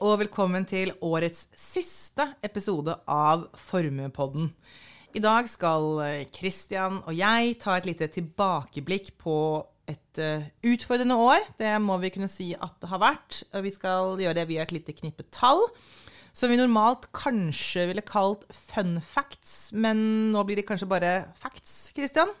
[0.00, 4.46] Og velkommen til årets siste episode av Formuepodden.
[5.12, 5.98] I dag skal
[6.32, 9.34] Christian og jeg ta et lite tilbakeblikk på
[9.92, 11.44] et uh, utfordrende år.
[11.60, 13.42] Det må vi kunne si at det har vært.
[13.52, 15.60] Og vi skal gjøre det via et lite knippe tall.
[16.32, 21.90] Som vi normalt kanskje ville kalt fun facts, men nå blir det kanskje bare facts,
[21.92, 22.32] Christian?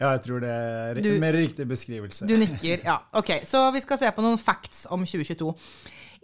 [0.00, 2.24] Ja, jeg tror det er du, mer riktig beskrivelse.
[2.28, 2.98] Du nikker, ja.
[3.16, 5.52] Ok, så vi skal se på noen facts om 2022.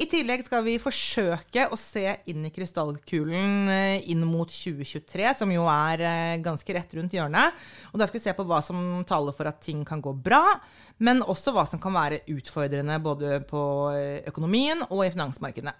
[0.01, 5.52] I tillegg skal vi forsøke å se inn i krystallkulen eh, inn mot 2023, som
[5.52, 7.60] jo er eh, ganske rett rundt hjørnet.
[7.92, 10.42] Og da skal vi se på hva som taler for at ting kan gå bra,
[11.05, 15.77] men også hva som kan være utfordrende både på eh, økonomien og i finansmarkedene.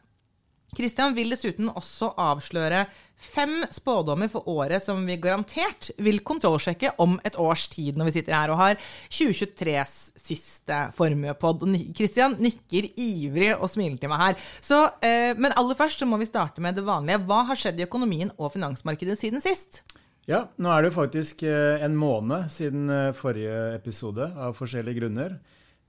[0.73, 2.87] Christian vil dessuten også avsløre
[3.21, 8.15] fem spådommer for året som vi garantert vil kontrollsjekke om et års tid, når vi
[8.15, 8.79] sitter her og har
[9.13, 11.67] 2023s siste formuepod.
[11.93, 14.49] Christian nikker ivrig og smiler til meg her.
[14.65, 17.21] Så, eh, men aller først så må vi starte med det vanlige.
[17.29, 19.83] Hva har skjedd i økonomien og finansmarkedet siden sist?
[20.25, 25.37] Ja, nå er det faktisk eh, en måned siden eh, forrige episode, av forskjellige grunner.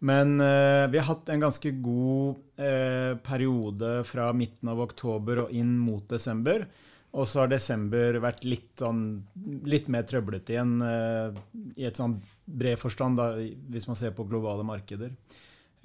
[0.03, 5.53] Men eh, vi har hatt en ganske god eh, periode fra midten av oktober og
[5.55, 6.65] inn mot desember.
[7.13, 9.21] Og så har desember vært litt, sånn,
[9.69, 11.39] litt mer trøblete igjen eh,
[11.77, 13.37] i et sånn bred forstand, da,
[13.71, 15.13] hvis man ser på globale markeder.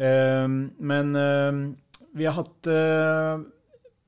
[0.02, 1.62] Eh, men eh,
[2.19, 3.41] vi har hatt eh,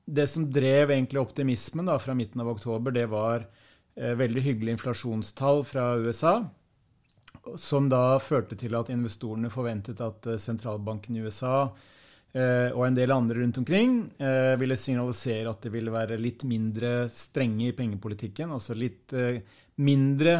[0.06, 3.46] Det som drev egentlig optimismen da, fra midten av oktober, det var
[3.94, 6.32] veldig hyggelige inflasjonstall fra USA
[7.56, 11.70] som da førte til at investorene forventet at eh, sentralbanken i USA
[12.34, 16.44] eh, og en del andre rundt omkring eh, ville signalisere at det ville være litt
[16.48, 18.52] mindre strenge i pengepolitikken.
[18.56, 19.14] Altså litt
[19.80, 20.34] mindre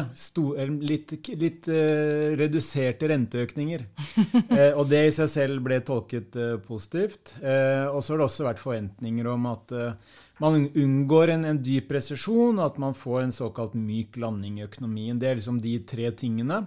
[0.85, 1.67] litt, litt
[2.37, 3.87] reduserte renteøkninger.
[4.77, 6.37] og det i seg selv ble tolket
[6.67, 7.39] positivt.
[7.41, 9.73] og så har det også vært forventninger om at
[10.39, 14.65] man unngår en, en dyp resesjon, og at man får en såkalt myk landing i
[14.65, 15.19] økonomien.
[15.19, 16.63] Det er liksom de tre tingene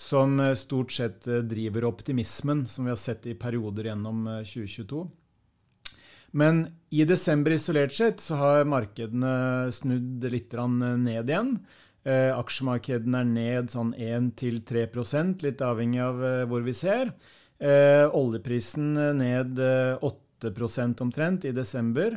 [0.00, 5.02] som eh, stort sett eh, driver optimismen som vi har sett i perioder gjennom 2022.
[5.04, 5.96] Eh,
[6.30, 11.56] Men i desember isolert sett så har markedene snudd litt ned igjen.
[12.06, 17.10] Aksjemarkedene er ned sånn 1-3% litt avhengig av hvor vi ser.
[18.14, 22.14] Oljeprisen ned 8% omtrent i desember.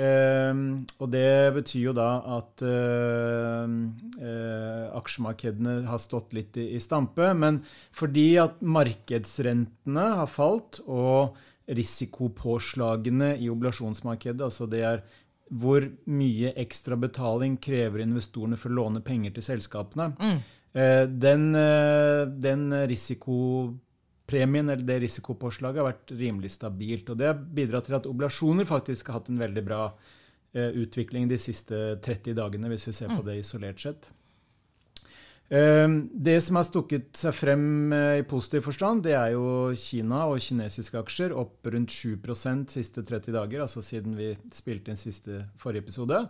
[0.00, 6.80] Uh, og det betyr jo da at uh, uh, aksjemarkedene har stått litt i, i,
[6.80, 7.32] stampe.
[7.36, 7.60] Men
[7.96, 11.36] fordi at markedsrentene har falt, og
[11.70, 15.04] risikopåslagene i oblasjonsmarkedet, altså det er
[15.60, 20.40] hvor mye ekstra betaling krever investorene for å låne penger til selskapene, mm.
[20.70, 21.48] Eh, den,
[22.38, 23.34] den risiko
[24.30, 27.10] premien eller det risikopåslaget har vært rimelig stabilt.
[27.10, 31.28] Og det har bidratt til at oblasjoner faktisk har hatt en veldig bra eh, utvikling
[31.30, 33.26] de siste 30 dagene, hvis vi ser på mm.
[33.28, 34.10] det isolert sett.
[35.50, 35.88] Eh,
[36.28, 37.64] det som har stukket seg frem
[37.96, 42.14] eh, i positiv forstand, det er jo Kina og kinesiske aksjer opp rundt 7
[42.70, 46.22] siste 30 dager, altså siden vi spilte inn siste forrige episode.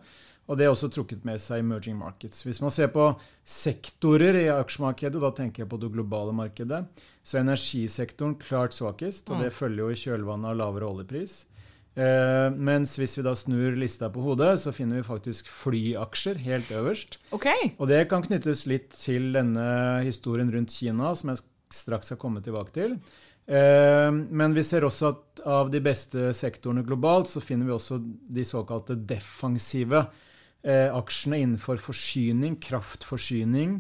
[0.51, 2.43] Og det har også trukket med seg emerging markets.
[2.43, 3.13] Hvis man ser på
[3.47, 6.81] sektorer i aksjemarkedet, da tenker jeg på det globale markedet,
[7.23, 9.57] så er energisektoren klart svakest, og det mm.
[9.61, 11.37] følger jo i kjølvannet av lavere oljepris.
[12.01, 16.71] Eh, mens hvis vi da snur lista på hodet, så finner vi faktisk flyaksjer helt
[16.75, 17.19] øverst.
[17.35, 17.73] Okay.
[17.79, 21.45] Og det kan knyttes litt til denne historien rundt Kina, som jeg
[21.75, 22.97] straks skal komme tilbake til.
[23.51, 27.99] Eh, men vi ser også at av de beste sektorene globalt, så finner vi også
[28.03, 30.05] de såkalte defensive
[30.69, 33.79] aksjene innenfor forsyning, kraftforsyning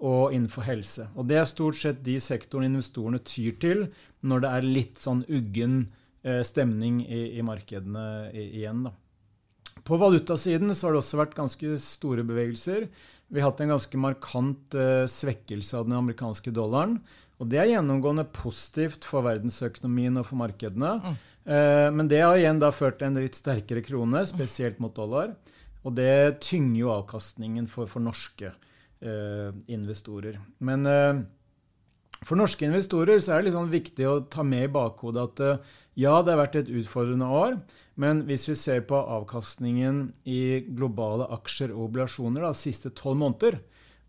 [0.00, 1.06] og innenfor helse.
[1.14, 3.86] Og det er stort sett de sektorene investorene tyr til
[4.24, 5.80] når det er litt sånn uggen
[6.24, 8.86] eh, stemning i, i markedene igjen.
[8.88, 8.94] da.
[9.84, 12.88] På valutasiden så har det også vært ganske store bevegelser.
[13.30, 16.98] Vi har hatt en ganske markant eh, svekkelse av den amerikanske dollaren.
[17.40, 20.96] Og det er gjennomgående positivt for verdensøkonomien og for markedene.
[21.00, 21.20] Mm.
[21.44, 25.36] Eh, men det har igjen da ført til en litt sterkere krone, spesielt mot dollar.
[25.84, 30.40] Og det tynger jo avkastningen for, for norske eh, investorer.
[30.58, 31.22] Men eh,
[32.20, 35.44] for norske investorer så er det litt sånn viktig å ta med i bakhodet at
[35.46, 37.56] eh, ja, det har vært et utfordrende år,
[38.00, 43.58] men hvis vi ser på avkastningen i globale aksjer og obligasjoner de siste tolv måneder,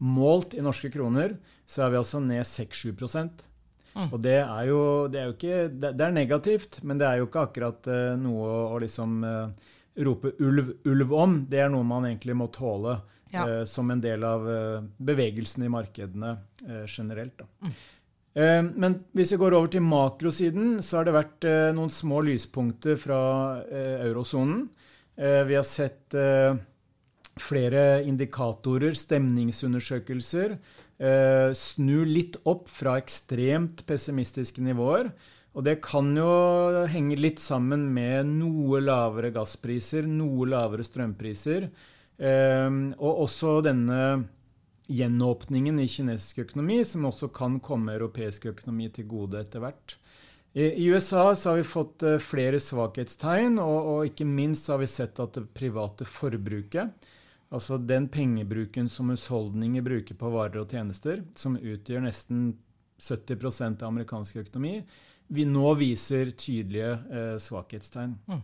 [0.01, 1.35] målt i norske kroner,
[1.67, 4.07] så er vi altså ned 6-7 mm.
[4.11, 4.81] Og det er jo
[5.11, 8.47] det er jo ikke det, er negativt, men det er jo ikke akkurat uh, noe
[8.71, 12.99] å liksom uh, rope ulv, ulv om, det er noe man egentlig må tåle
[13.33, 13.43] ja.
[13.43, 16.35] eh, som en del av eh, bevegelsen i markedene
[16.67, 17.43] eh, generelt.
[17.59, 17.73] Mm.
[18.33, 22.21] Eh, men hvis vi går over til makrosiden, så har det vært eh, noen små
[22.27, 23.21] lyspunkter fra
[23.67, 24.69] eh, eurosonen.
[25.21, 26.15] Vi har sett
[27.37, 30.55] flere indikatorer, stemningsundersøkelser,
[31.59, 35.11] snu litt opp fra ekstremt pessimistiske nivåer.
[35.51, 36.31] Og det kan jo
[36.87, 41.65] henge litt sammen med noe lavere gasspriser, noe lavere strømpriser,
[42.21, 43.97] og også denne
[44.91, 49.97] gjenåpningen i kinesisk økonomi, som også kan komme europeisk økonomi til gode etter hvert.
[50.53, 55.19] I USA har vi fått eh, flere svakhetstegn, og, og ikke minst har vi sett
[55.23, 57.07] at det private forbruket,
[57.55, 62.51] altså den pengebruken som husholdninger bruker på varer og tjenester, som utgjør nesten
[62.99, 64.81] 70% av amerikansk økonomi,
[65.31, 68.17] vi nå viser tydelige eh, svakhetstegn.
[68.27, 68.41] Mm.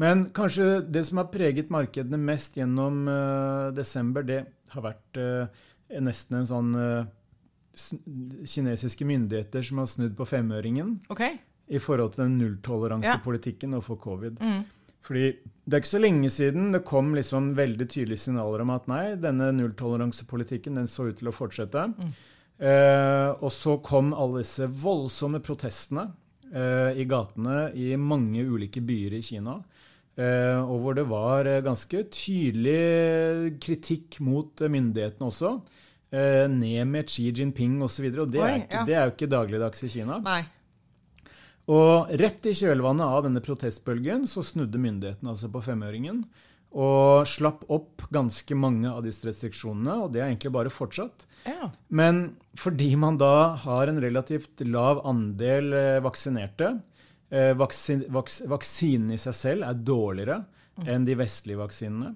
[0.00, 5.64] Men kanskje det som har preget markedene mest gjennom eh, desember, det har vært eh,
[6.00, 7.02] nesten en sånn uh,
[8.48, 11.36] kinesiske myndigheter som har snudd på femøringen okay.
[11.68, 13.80] i forhold til den nulltoleransepolitikken ja.
[13.80, 14.40] overfor covid.
[14.40, 14.62] Mm.
[15.04, 18.88] Fordi det er ikke så lenge siden det kom liksom veldig tydelige signaler om at
[18.88, 21.88] nei, denne nulltoleransepolitikken den så ut til å fortsette.
[21.92, 22.12] Mm.
[22.62, 26.06] Eh, og så kom alle disse voldsomme protestene
[26.54, 29.58] eh, i gatene i mange ulike byer i Kina.
[30.14, 35.56] Eh, og hvor det var ganske tydelig kritikk mot myndighetene også.
[36.12, 38.04] Eh, ned med Xi Jinping osv.
[38.10, 38.84] Og, så og det, Oi, er ikke, ja.
[38.88, 40.20] det er jo ikke dagligdags i Kina.
[40.22, 40.42] Nei.
[41.72, 46.24] Og rett i kjølvannet av denne protestbølgen så snudde myndighetene altså på femøringen.
[46.72, 51.26] Og slapp opp ganske mange av disse restriksjonene, og det er egentlig bare fortsatt.
[51.44, 51.68] Ja.
[51.92, 55.74] Men fordi man da har en relativt lav andel
[56.04, 56.78] vaksinerte,
[57.32, 60.88] Eh, vaksin, vaks, vaksinen i seg selv er dårligere mm.
[60.92, 62.10] enn de vestlige vaksinene.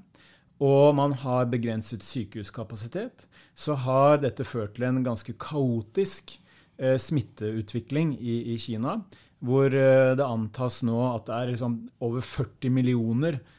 [0.60, 3.24] Og man har begrenset sykehuskapasitet.
[3.56, 6.34] Så har dette ført til en ganske kaotisk
[6.76, 8.98] eh, smitteutvikling i, i, Kina.
[9.40, 13.55] Hvor eh, det antas nå at det er liksom over 40 millioner eh,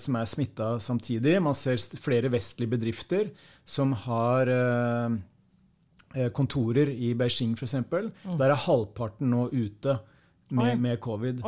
[0.00, 1.36] som er smitta samtidig.
[1.42, 3.28] Man ser flere vestlige bedrifter
[3.70, 5.18] som har eh,
[6.16, 7.76] eh, kontorer i Beijing f.eks.
[7.90, 8.36] Mm.
[8.40, 10.00] Der er halvparten nå ute
[10.50, 11.44] med, med covid.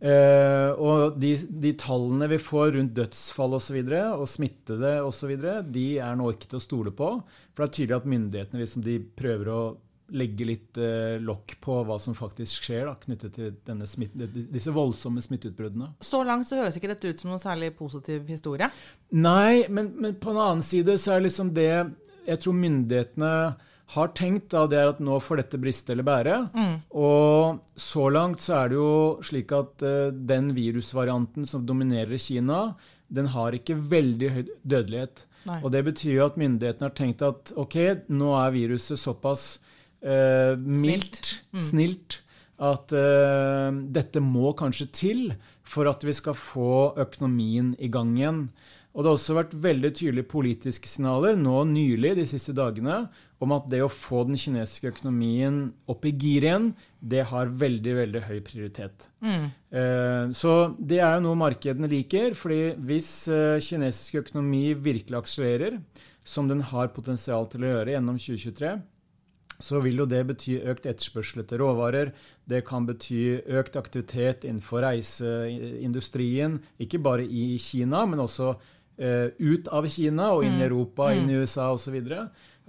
[0.00, 5.34] Eh, og de, de, tallene vi får rundt dødsfall osv., og, så og smittede osv.,
[5.68, 7.12] de er nå ikke til å stole på.
[7.52, 8.86] For det er tydelig at myndighetene liksom,
[9.18, 9.60] prøver å
[10.16, 14.14] legge litt eh, lokk på hva som faktisk skjer da, knyttet til smitt,
[14.50, 15.92] disse voldsomme smitteutbruddene.
[16.04, 18.70] Så langt så høres ikke dette ut som noen særlig positiv historie?
[19.14, 21.70] Nei, men, men på en annen side så er liksom det
[22.26, 23.34] Jeg tror myndighetene
[23.90, 26.36] har tenkt, da, det er at nå får dette briste eller bære.
[26.54, 26.74] Mm.
[26.94, 28.92] Og så langt så er det jo
[29.26, 32.76] slik at uh, den virusvarianten som dominerer Kina,
[33.10, 35.24] den har ikke veldig høy dødelighet.
[35.48, 35.58] Nei.
[35.64, 37.76] Og det betyr jo at myndighetene har tenkt at ok,
[38.12, 39.56] nå er viruset såpass
[40.04, 41.62] uh, mildt, snilt, mm.
[41.70, 42.18] snilt
[42.60, 45.24] at uh, dette må kanskje til
[45.64, 48.44] for at vi skal få økonomien i gang igjen.
[48.90, 53.04] Og det har også vært veldig tydelige politiske signaler nå nylig de siste dagene
[53.40, 56.66] om at det å få den kinesiske økonomien opp i gir igjen,
[56.98, 59.06] det har veldig veldig høy prioritet.
[59.22, 59.46] Mm.
[59.72, 62.34] Uh, så det er jo noe markedene liker.
[62.34, 65.78] fordi hvis uh, kinesisk økonomi virkelig akselererer,
[66.26, 68.74] som den har potensial til å gjøre gjennom 2023,
[69.60, 72.12] så vil jo det bety økt etterspørsel etter råvarer.
[72.48, 78.54] Det kan bety økt aktivitet innenfor reiseindustrien, ikke bare i Kina, men også
[78.98, 80.68] eh, ut av Kina og inn i mm.
[80.68, 81.44] Europa, inn i mm.
[81.44, 81.98] USA osv.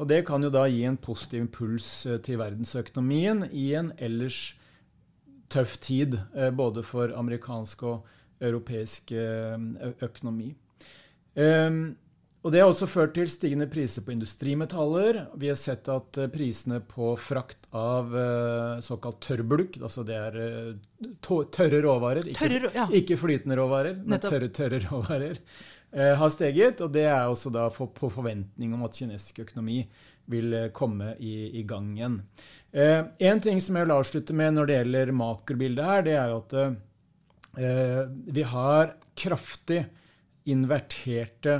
[0.02, 4.52] Og det kan jo da gi en positiv impuls eh, til verdensøkonomien i en ellers
[5.52, 8.08] tøff tid, eh, både for amerikansk og
[8.42, 9.58] europeisk eh,
[10.02, 10.54] økonomi.
[11.36, 11.96] Ehm,
[12.42, 15.20] og Det har også ført til stigende priser på industrimetaller.
[15.38, 18.16] Vi har sett at prisene på frakt av
[18.82, 20.40] såkalt tørrbulk, altså det er
[21.22, 22.88] tørre råvarer, ikke, tørre, ja.
[22.98, 25.38] ikke flytende råvarer, men tørre, tørre råvarer,
[25.92, 26.82] Eh, har steget.
[26.82, 29.82] Og det er også da for, på forventning om at kinesisk økonomi
[30.32, 32.22] vil eh, komme i, i gang igjen.
[32.72, 36.32] Eh, en ting som jeg vil avslutte med når det gjelder makrobildet her, det er
[36.32, 39.84] jo at eh, vi har kraftig
[40.52, 41.60] inverterte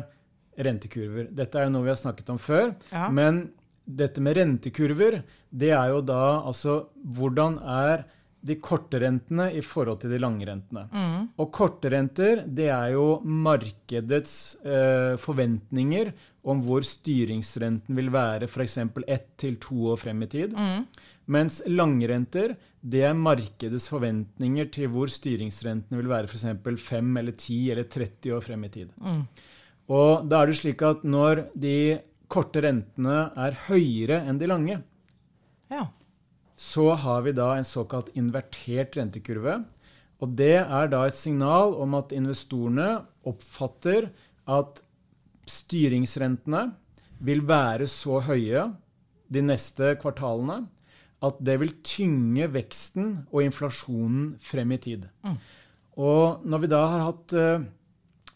[0.58, 1.30] rentekurver.
[1.32, 2.74] Dette er jo noe vi har snakket om før.
[2.92, 3.10] Ja.
[3.14, 3.46] Men
[3.86, 8.06] dette med rentekurver, det er jo da altså Hvordan er
[8.42, 10.88] de korte rentene i forhold til de lange rentene.
[10.90, 11.26] Mm.
[11.42, 14.34] Og korte renter, det er jo markedets
[14.66, 16.10] eh, forventninger
[16.50, 18.80] om hvor styringsrenten vil være f.eks.
[19.06, 20.58] ett til to år frem i tid.
[20.58, 20.88] Mm.
[21.32, 26.48] Mens langrenter, det er markedets forventninger til hvor styringsrenten vil være f.eks.
[26.82, 28.96] 5 eller 10 eller 30 år frem i tid.
[28.98, 29.22] Mm.
[29.92, 32.00] Og da er det slik at når de
[32.32, 34.78] korte rentene er høyere enn de lange,
[35.72, 35.90] ja
[36.62, 39.62] så har vi da en såkalt invertert rentekurve.
[40.22, 44.12] Og det er da et signal om at investorene oppfatter
[44.46, 44.84] at
[45.50, 46.68] styringsrentene
[47.26, 48.68] vil være så høye
[49.32, 50.68] de neste kvartalene
[51.26, 55.10] at det vil tynge veksten og inflasjonen frem i tid.
[55.26, 55.38] Mm.
[56.02, 57.66] Og når vi da har hatt uh,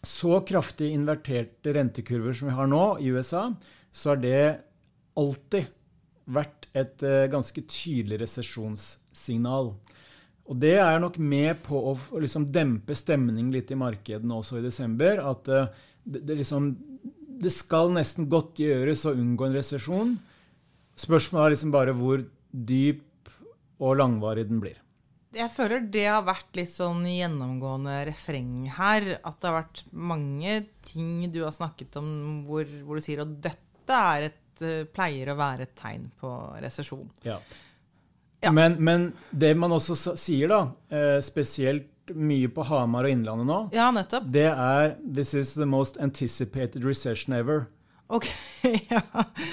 [0.08, 3.48] så kraftig inverterte rentekurver som vi har nå i USA,
[3.92, 4.44] så har det
[5.18, 5.72] alltid
[6.26, 9.72] vært et uh, ganske tydelig resesjonssignal.
[10.46, 14.66] Og det er nok med på å liksom dempe stemning litt i markedene også i
[14.66, 15.22] desember.
[15.24, 15.68] At uh,
[16.04, 16.72] det, det, liksom,
[17.42, 20.16] det, skal nesten godt gjøres å unngå en resesjon.
[21.00, 23.34] Spørsmålet er liksom bare hvor dyp
[23.84, 24.78] og langvarig den blir.
[25.36, 29.18] Jeg føler det har vært litt sånn gjennomgående refreng her.
[29.20, 32.10] At det har vært mange ting du har snakket om
[32.48, 36.32] hvor, hvor du sier at dette et, eh, pleier å være et tegn på
[36.64, 37.10] resesjon.
[37.28, 37.40] Ja.
[38.42, 38.54] ja.
[38.56, 43.60] Men, men, det man også sier, da, eh, spesielt mye på Hamar og Innlandet nå,
[43.74, 44.28] ja, nettopp.
[44.30, 47.66] det er 'This is the most anticipated recession ever'.
[48.08, 48.30] Ok,
[48.94, 49.02] ja.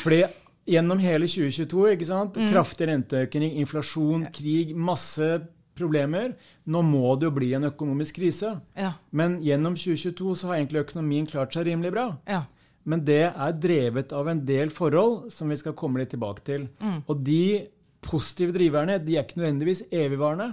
[0.03, 0.27] Fordi
[0.69, 1.87] gjennom hele 2022.
[1.97, 2.37] ikke sant?
[2.37, 2.51] Mm.
[2.53, 5.41] Kraftig renteøkning, inflasjon, krig, masse
[5.79, 6.33] problemer.
[6.65, 8.57] Nå må det jo bli en økonomisk krise.
[8.79, 8.95] Ja.
[9.11, 12.09] Men gjennom 2022 så har egentlig økonomien klart seg rimelig bra.
[12.29, 12.45] Ja.
[12.89, 16.67] Men det er drevet av en del forhold som vi skal komme litt tilbake til.
[16.83, 17.01] Mm.
[17.07, 17.45] Og de
[18.03, 20.53] positive driverne de er ikke nødvendigvis evigvarende.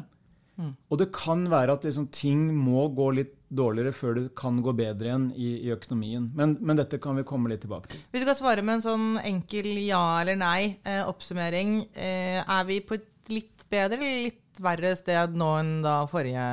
[0.59, 0.73] Mm.
[0.91, 4.73] Og det kan være at liksom, ting må gå litt dårligere før det kan gå
[4.77, 6.27] bedre igjen i, i økonomien.
[6.37, 8.03] Men, men, dette kan vi komme litt tilbake til.
[8.11, 12.81] Hvis du kan svare med en sånn enkel ja eller nei eh, eh, er vi
[12.85, 16.45] på et litt bedre eller litt verre sted nå enn da forrige,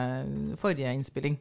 [0.60, 1.38] forrige innspilling?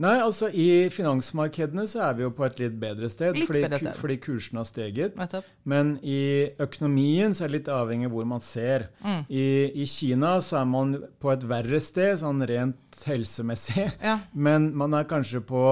[0.00, 3.60] Nei, altså I finansmarkedene så er vi jo på et litt bedre sted, litt fordi,
[3.66, 3.98] bedre sted.
[4.00, 5.18] fordi kursen har steget.
[5.68, 8.88] Men i økonomien så er det litt avhengig av hvor man ser.
[9.04, 9.20] Mm.
[9.28, 9.44] I,
[9.84, 13.90] I, Kina så er man på et verre sted, sånn rent helsemessig.
[14.00, 14.18] Ja.
[14.48, 15.66] Men man er kanskje på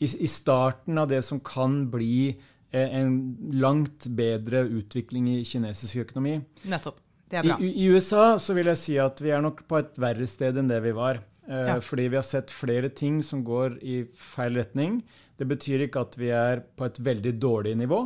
[0.00, 3.18] i, i, starten av det som kan bli eh, en
[3.60, 6.38] langt bedre utvikling i kinesisk økonomi.
[6.64, 7.02] Nettopp.
[7.30, 7.56] Det er bra.
[7.60, 10.56] I, I USA så vil jeg si at vi er nok på et verre sted
[10.60, 11.22] enn det vi var.
[11.48, 11.78] Eh, Ja.
[11.82, 15.00] Fordi vi har sett flere ting som går i feil retning.
[15.38, 18.00] Det betyr ikke at vi er på et veldig dårlig nivå,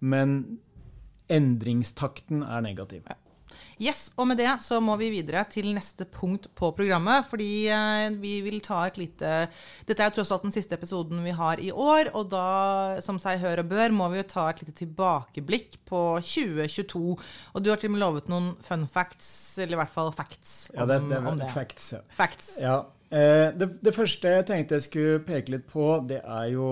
[0.00, 0.58] men
[1.28, 3.02] endringstakten er negativ.
[3.76, 7.26] Yes, og med det så må vi videre til neste punkt på programmet.
[7.28, 9.32] Fordi eh, vi vil ta et lite
[9.84, 12.08] Dette er jo tross alt den siste episoden vi har i år.
[12.16, 12.46] Og da,
[13.04, 17.02] som seg hør og bør, må vi jo ta et lite tilbakeblikk på 2022.
[17.52, 19.28] Og du har til og med lovet noen fun facts,
[19.60, 21.50] eller i hvert fall facts, om, Ja, det, det om det.
[21.52, 21.90] facts.
[21.98, 22.00] Ja.
[22.16, 22.48] Facts.
[22.64, 22.78] Ja.
[23.12, 26.70] Eh, det, det første jeg tenkte jeg skulle peke litt på, det er jo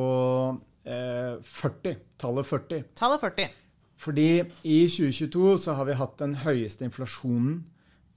[0.88, 2.00] eh, 40.
[2.24, 2.88] Tallet 40.
[2.98, 3.52] Tallet 40.
[3.96, 7.60] Fordi i 2022 så har vi hatt den høyeste inflasjonen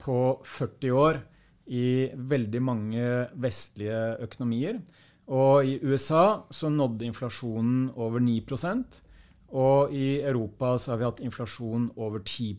[0.02, 1.20] på 40 år
[1.68, 4.80] i veldig mange vestlige økonomier.
[5.28, 9.02] Og i USA så nådde inflasjonen over 9%
[9.48, 12.56] og i Europa så har vi hatt inflasjon over 10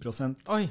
[0.49, 0.63] Oi.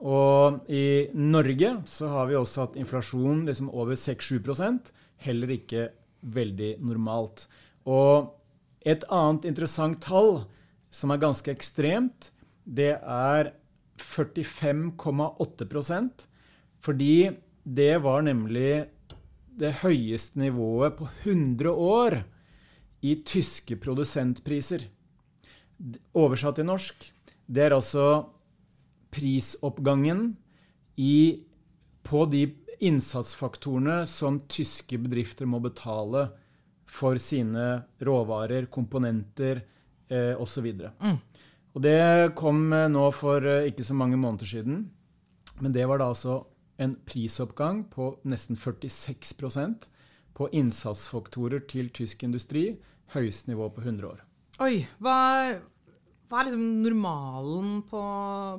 [0.00, 5.88] og i Norge så har vi også hatt inflasjon liksom over 6-7% Heller ikke
[6.22, 7.48] veldig normalt.
[7.84, 8.38] Og
[8.86, 10.44] et annet interessant tall
[10.90, 12.32] som er ganske ekstremt,
[12.64, 13.52] det er
[13.98, 16.26] 45,8%
[16.80, 17.30] Fordi
[17.64, 18.86] det var nemlig
[19.58, 22.24] det høyeste nivået på 100 år
[23.02, 24.78] i tyske produsentpriser.
[26.14, 27.12] Oversatt til norsk.
[27.46, 28.26] Det er altså
[29.10, 30.36] prisoppgangen
[30.98, 31.42] i,
[32.06, 32.46] på de
[32.84, 36.28] innsatsfaktorene som tyske bedrifter må betale
[36.88, 39.64] for sine råvarer, komponenter
[40.10, 40.66] eh, osv.
[41.00, 41.18] Mm.
[41.76, 44.86] Og det kom eh, nå for eh, ikke så mange måneder siden.
[45.60, 46.42] Men det var da altså
[46.78, 49.88] en prisoppgang på nesten 46%
[50.38, 52.78] på innsatsfaktorer til tysk industri.
[53.14, 54.22] Høyeste nivå på 100 år.
[54.62, 54.84] Oi.
[55.02, 55.16] Hva,
[56.28, 58.02] hva er liksom normalen på,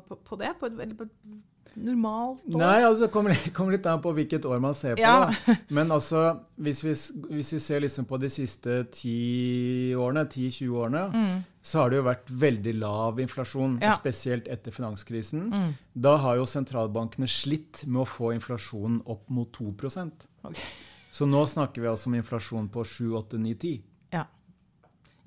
[0.07, 0.55] på, på det?
[0.59, 1.29] På et, på et
[1.85, 2.57] normalt år?
[2.59, 5.03] Nei, altså det kommer, kommer litt an på hvilket år man ser på.
[5.03, 5.29] Ja.
[5.45, 5.55] Da.
[5.77, 6.23] Men altså,
[6.59, 6.93] hvis vi,
[7.35, 11.43] hvis vi ser liksom på de siste 10 årene, 10-20 årene, Mm.
[11.61, 13.93] så har det jo vært veldig lav inflasjon, Ja.
[13.97, 15.49] spesielt etter finanskrisen.
[15.53, 15.73] Mm.
[15.95, 19.73] Da har jo sentralbankene slitt med å få inflasjonen opp mot 2
[20.43, 20.63] okay.
[21.11, 23.81] Så nå snakker vi altså om inflasjon på 7, 8, 9, 10.
[24.13, 24.25] Ja.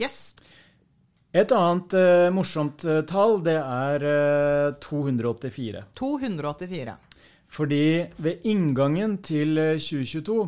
[0.00, 0.34] Yes.
[1.32, 5.86] Et annet eh, morsomt eh, tall, det er eh, 284.
[5.96, 6.96] 284.
[7.52, 7.86] Fordi
[8.20, 10.42] ved inngangen til eh, 2022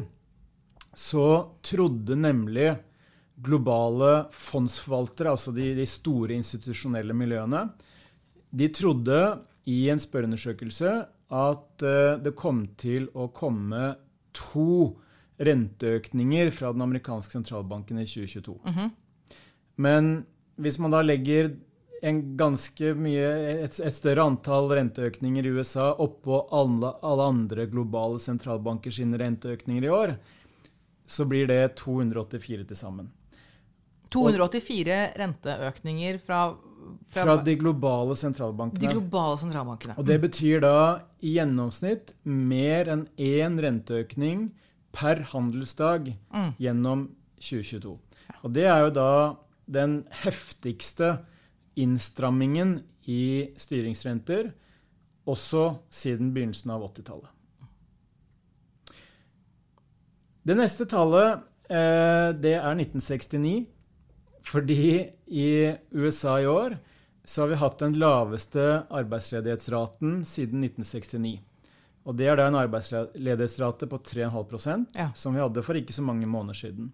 [0.94, 1.28] så
[1.64, 2.68] trodde nemlig
[3.44, 7.64] globale fondsforvaltere, altså de, de store institusjonelle miljøene,
[8.54, 9.22] de trodde
[9.66, 10.92] i en spørreundersøkelse
[11.34, 13.88] at eh, det kom til å komme
[14.36, 14.92] to
[15.40, 18.60] renteøkninger fra den amerikanske sentralbanken i 2022.
[19.82, 20.12] Men
[20.60, 21.54] hvis man da legger
[22.04, 23.28] en ganske mye,
[23.64, 29.84] et, et større antall renteøkninger i USA oppå alle, alle andre globale sentralbanker sine renteøkninger
[29.86, 30.16] i år,
[31.06, 33.08] så blir det 284 til sammen.
[34.14, 36.42] 284 renteøkninger fra,
[37.10, 38.80] fra, Fra de globale sentralbankene.
[38.84, 39.96] de globale sentralbankene.
[39.98, 40.74] Og det betyr da
[41.24, 44.50] i gjennomsnitt mer enn én renteøkning
[44.94, 46.52] per handelsdag Mm.
[46.58, 47.08] gjennom
[47.40, 47.98] 2022.
[48.44, 51.18] Og det er jo da den heftigste
[51.74, 54.52] innstrammingen i styringsrenter
[55.28, 57.30] også siden begynnelsen av 80-tallet.
[60.44, 61.40] Det neste tallet,
[61.72, 63.64] eh, det er 1969.
[64.44, 66.76] Fordi i USA i år
[67.24, 71.38] så har vi hatt den laveste arbeidsledighetsraten siden 1969.
[72.04, 75.08] Og det er da en arbeidsledighetsrate på 3,5 Ja.
[75.16, 76.92] som vi hadde for ikke så mange måneder siden.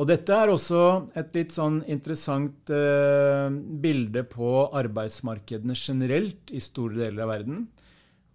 [0.00, 0.82] Og dette er også
[1.18, 7.66] et litt sånn interessant eh, bilde på arbeidsmarkedene generelt i store deler av verden.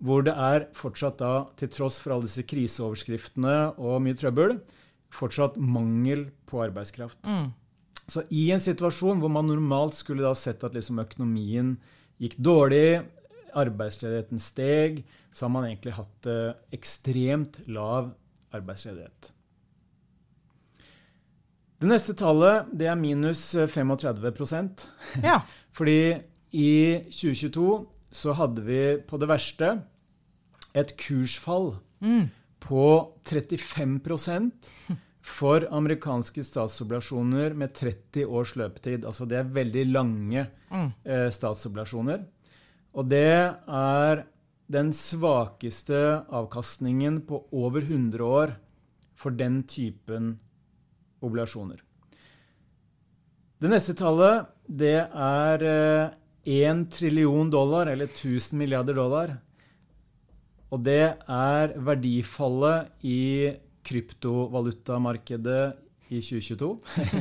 [0.06, 4.60] Hvor det er fortsatt da, til tross for alle disse kriseoverskriftene og mye trøbbel,
[5.16, 7.24] fortsatt mangel på arbeidskraft.
[7.26, 7.50] Mm.
[8.14, 11.74] Så i en situasjon hvor man normalt skulle da sett at liksom økonomien
[12.22, 13.02] gikk dårlig,
[13.58, 15.02] arbeidsledigheten steg,
[15.34, 18.12] så har man egentlig hatt eh, ekstremt lav
[18.54, 19.32] arbeidsledighet.
[21.82, 24.88] Det neste tallet det er minus eh, 35
[25.24, 25.42] Ja.
[25.76, 26.16] Fordi
[26.56, 26.70] i
[27.12, 29.74] 2022 så hadde vi på det verste
[30.76, 32.28] et kursfall Mm.
[32.60, 32.82] på
[33.24, 34.52] 35%
[35.26, 39.06] for amerikanske statsobligasjoner med 30 års løpetid.
[39.08, 40.92] Altså det er veldig lange Mm.
[41.06, 42.26] eh, statsobligasjoner.
[42.94, 44.24] Og det er
[44.72, 48.56] den svakeste avkastningen på over 100 år
[49.16, 50.40] for den typen
[51.24, 51.82] obligasjoner.
[53.62, 55.64] Det neste tallet, det er
[56.46, 59.38] 1 trillion dollar, eller 1000 milliarder dollar.
[60.74, 65.64] Og det er verdifallet i kryptovalutamarkedet
[66.10, 66.70] i 2022.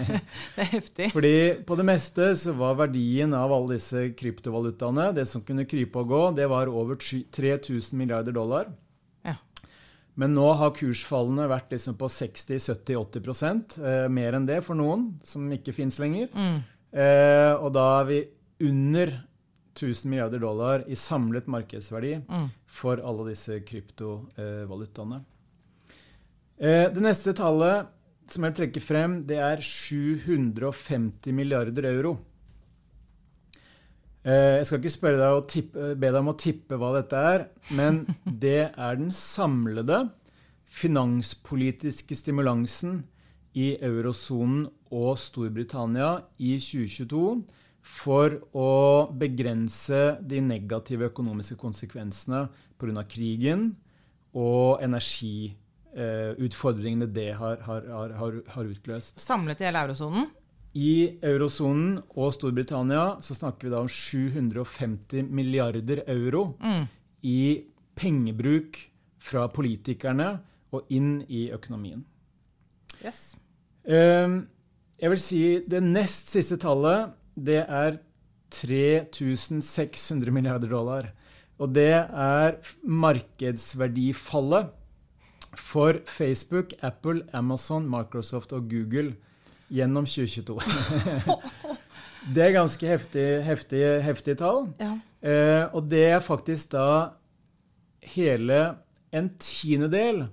[0.57, 1.09] Det er heftig.
[1.14, 6.02] Fordi på det meste så var verdien av alle disse kryptovalutaene, det som kunne krype
[6.02, 8.68] og gå, det var over 3000 milliarder dollar.
[10.20, 15.48] Men nå har kursfallene vært liksom på 60-70-80 eh, mer enn det for noen, som
[15.50, 16.29] ikke fins lenger.
[16.35, 16.61] Mm.
[16.94, 18.18] Eh, og da er vi
[18.68, 19.14] under
[19.74, 22.46] 1000 milliarder dollar i samlet markedsverdi Mm.
[22.64, 25.24] for alle disse kryptovalutaene.
[26.61, 27.90] Eh, det neste tallet
[28.31, 32.14] som jeg vil trekke frem, det er 750 milliarder euro.
[34.24, 37.42] Eh, jeg skal ikke spørre deg tippe, be deg om å tippe hva dette er,
[37.76, 38.06] men
[38.44, 40.08] det er den samlede
[40.74, 43.04] finanspolitiske stimulansen
[43.54, 47.44] i eurosonen og Storbritannia i 2022
[47.84, 52.48] for å begrense de negative økonomiske konsekvensene
[52.80, 53.04] pga.
[53.04, 53.76] krigen
[54.34, 59.20] og energiutfordringene det har, har, har, har utløst.
[59.20, 60.26] Samlet i hele eurosonen.
[60.74, 66.88] I eurosonen og Storbritannia så snakker vi da om 750 milliarder euro Mm.
[67.22, 68.78] i pengebruk
[69.18, 70.40] fra politikerne
[70.72, 72.04] og inn i økonomien.
[73.04, 73.37] Yes.
[73.87, 74.48] Ehm,
[75.00, 77.98] Jeg vil si det nest siste tallet, det er
[78.50, 81.08] 3600 milliarder dollar.
[81.58, 84.70] Og det er markedsverdifallet
[85.56, 89.14] for Facebook, Apple, Amazon, Microsoft og Google
[89.72, 90.61] gjennom 2022.
[92.35, 94.68] det er ganske heftige heftig, heftig tall.
[94.81, 94.94] Ja.
[95.24, 96.88] Eh, og det er faktisk da
[98.14, 98.61] hele
[99.14, 100.27] en tiendedel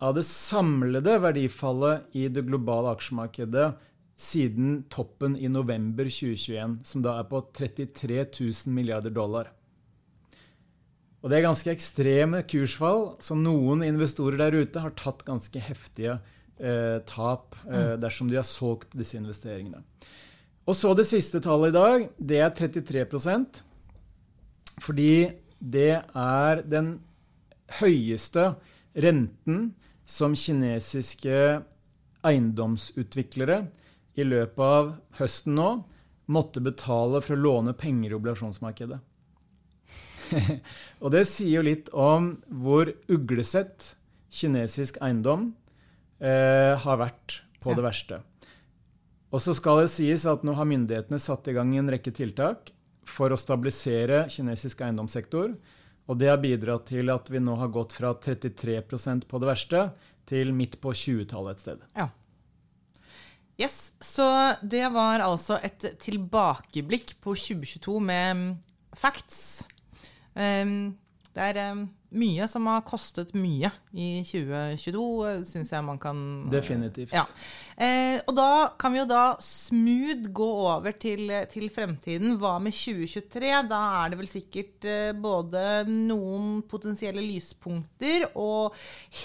[0.00, 3.72] av det samlede verdifallet i det globale aksjemarkedet
[4.20, 9.50] siden toppen i november 2021, som da er på 33 000 milliarder dollar.
[11.20, 16.16] Og det er ganske ekstreme kursfall, så noen investorer der ute har tatt ganske heftige
[16.16, 16.36] eh,
[17.08, 19.82] tap eh, dersom de har solgt disse investeringene.
[20.68, 23.62] Og så det siste tallet i dag, det er 33%
[24.80, 25.12] fordi
[25.60, 26.94] det er den
[27.80, 28.54] høyeste
[28.96, 29.74] renten
[30.08, 31.60] som kinesiske
[32.26, 33.60] eiendomsutviklere
[34.18, 35.68] i løpet av høsten nå
[36.30, 38.98] måtte betale for å låne penger i obligasjonsmarkedet.
[41.02, 43.94] og det sier jo litt om hvor uglesett
[44.30, 45.50] kinesisk eiendom
[46.20, 48.20] eh, har vært på det verste.
[49.30, 52.72] Og så skal det sies at nå har myndighetene satt i gang en rekke tiltak
[53.06, 55.54] for å stabilisere kinesisk eiendomssektor.
[56.10, 59.84] Og det har bidratt til at vi nå har gått fra 33% på det verste
[60.30, 61.84] til midt på 20-tallet et sted.
[61.94, 62.08] Ja.
[63.60, 64.24] Yes, Så
[64.62, 68.44] det var altså et tilbakeblikk på 2022 med
[68.96, 69.68] facts.
[70.32, 70.96] Um,
[71.36, 75.04] det er um, mye som har kostet mye i 2022,
[75.48, 77.14] syns jeg man kan Definitivt.
[77.14, 77.24] Ja.
[77.76, 82.36] Eh, og da kan vi jo da smooth gå over til, til, fremtiden.
[82.40, 83.52] Hva med 2023?
[83.70, 88.76] Da er det vel sikkert eh, både noen potensielle lyspunkter og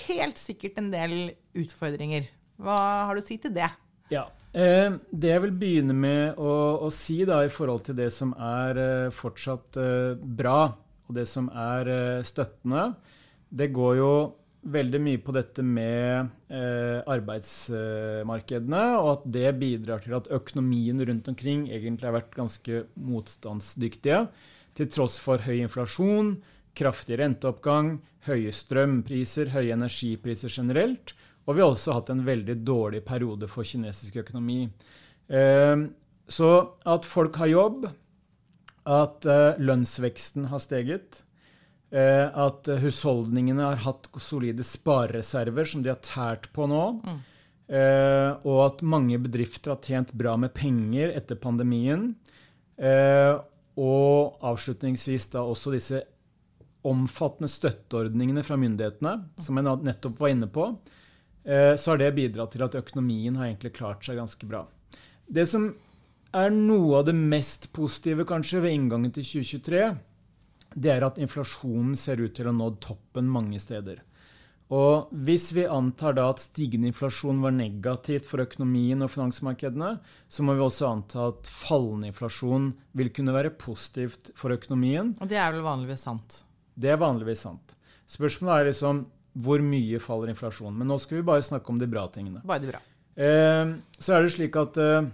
[0.08, 1.18] helt sikkert en del
[1.56, 2.30] utfordringer.
[2.62, 2.78] Hva
[3.10, 3.72] har du å si til det?
[4.14, 4.28] Ja.
[4.56, 6.52] Eh, det jeg vil begynne med å,
[6.86, 10.60] å, si da, i forhold til det som er eh, fortsatt eh, bra,
[11.06, 12.90] og det som er eh, støttende,
[13.56, 14.12] det går jo
[14.66, 21.30] veldig mye på dette med eh, arbeidsmarkedene, og at det bidrar til at økonomien rundt
[21.30, 24.26] omkring egentlig har vært ganske motstandsdyktige.
[24.76, 26.34] Til tross for høy inflasjon,
[26.76, 31.14] kraftig renteoppgang, høye strømpriser, høye energipriser generelt.
[31.46, 34.66] Og vi har også hatt en veldig dårlig periode for kinesisk økonomi.
[35.30, 35.86] Eh,
[36.26, 36.52] så
[36.90, 37.86] at folk har jobb,
[38.86, 41.22] at uh, lønnsveksten har steget.
[41.94, 46.84] Uh, at husholdningene har hatt solide sparereserver som de har tært på nå.
[47.06, 47.24] Mm.
[48.46, 52.12] Og at mange bedrifter har tjent bra med penger etter pandemien.
[52.78, 56.04] og avslutningsvis da også disse
[56.86, 60.68] omfattende støtteordningene fra myndighetene, som jeg nettopp var inne på,
[61.42, 64.62] så har det bidratt til at økonomien har egentlig klart seg ganske bra.
[65.26, 65.72] Det som
[66.36, 69.86] er noe av det mest positive kanskje ved inngangen til 2023,
[70.76, 74.02] det er at inflasjonen ser ut til å nådd toppen mange steder.
[74.74, 79.92] Og hvis vi antar da at stigende inflasjon var negativt for økonomien og finansmarkedene,
[80.28, 85.14] så må vi også anta at fallende inflasjon vil kunne være positivt for økonomien.
[85.22, 86.40] Og det er vel vanligvis sant?
[86.74, 87.76] Det er vanligvis sant.
[88.10, 89.06] Spørsmålet er liksom
[89.46, 90.80] hvor mye faller inflasjonen?
[90.80, 92.42] Men nå skal vi bare snakke om de bra tingene.
[92.48, 92.82] Bare de bra.
[93.16, 95.12] Eh, så er det slik at eh,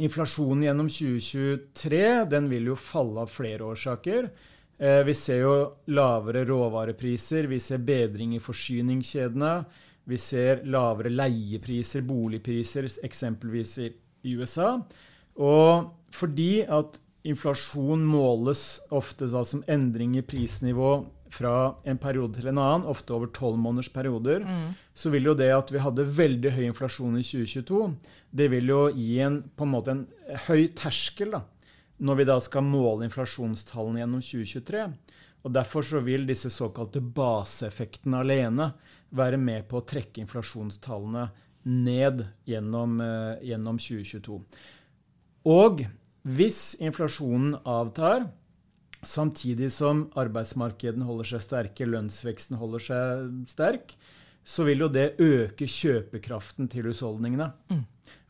[0.00, 4.30] Inflasjonen gjennom 2023 den vil jo falle av flere årsaker.
[4.80, 5.54] Eh, vi ser jo
[5.92, 9.52] lavere råvarepriser, vi ser bedring i forsyningskjedene.
[10.08, 14.72] Vi ser lavere leiepriser, boligpriser, eksempelvis i USA.
[15.36, 16.96] Og fordi at
[17.28, 20.94] inflasjon måles ofte som endring i prisnivå
[21.30, 21.54] fra
[21.88, 24.72] en periode til en annen, ofte over tolv måneders perioder, mm.
[24.94, 27.80] så vil jo det at vi hadde veldig høy inflasjon i 2022,
[28.30, 30.04] det vil jo gi en, på en måte en
[30.48, 31.44] høy terskel da,
[32.00, 34.84] når vi da skal måle inflasjonstallene gjennom 2023.
[35.40, 38.72] Og Derfor så vil disse såkalte baseeffektene alene
[39.16, 41.28] være med på å trekke inflasjonstallene
[41.70, 44.38] ned gjennom, uh, gjennom 2022.
[45.48, 45.82] Og
[46.28, 48.26] hvis inflasjonen avtar,
[49.06, 53.94] Samtidig som arbeidsmarkedene holder seg sterke, lønnsveksten holder seg sterk,
[54.44, 57.48] så vil jo det øke kjøpekraften til husholdningene.
[57.72, 57.86] Mm.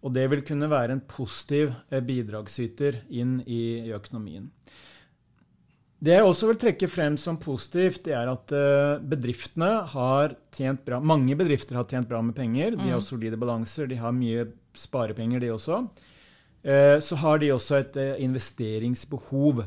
[0.06, 4.48] Og det vil kunne være en positiv eh, bidragsyter inn i økonomien.
[6.00, 10.86] Det jeg også vil trekke frem som positivt, det er at eh, bedriftene har tjent
[10.86, 12.78] bra Mange bedrifter har tjent bra med penger.
[12.78, 13.08] De har mm.
[13.10, 14.46] solide balanser, de har mye
[14.78, 15.82] sparepenger, de også.
[16.62, 19.66] Eh, så har de også et investeringsbehov.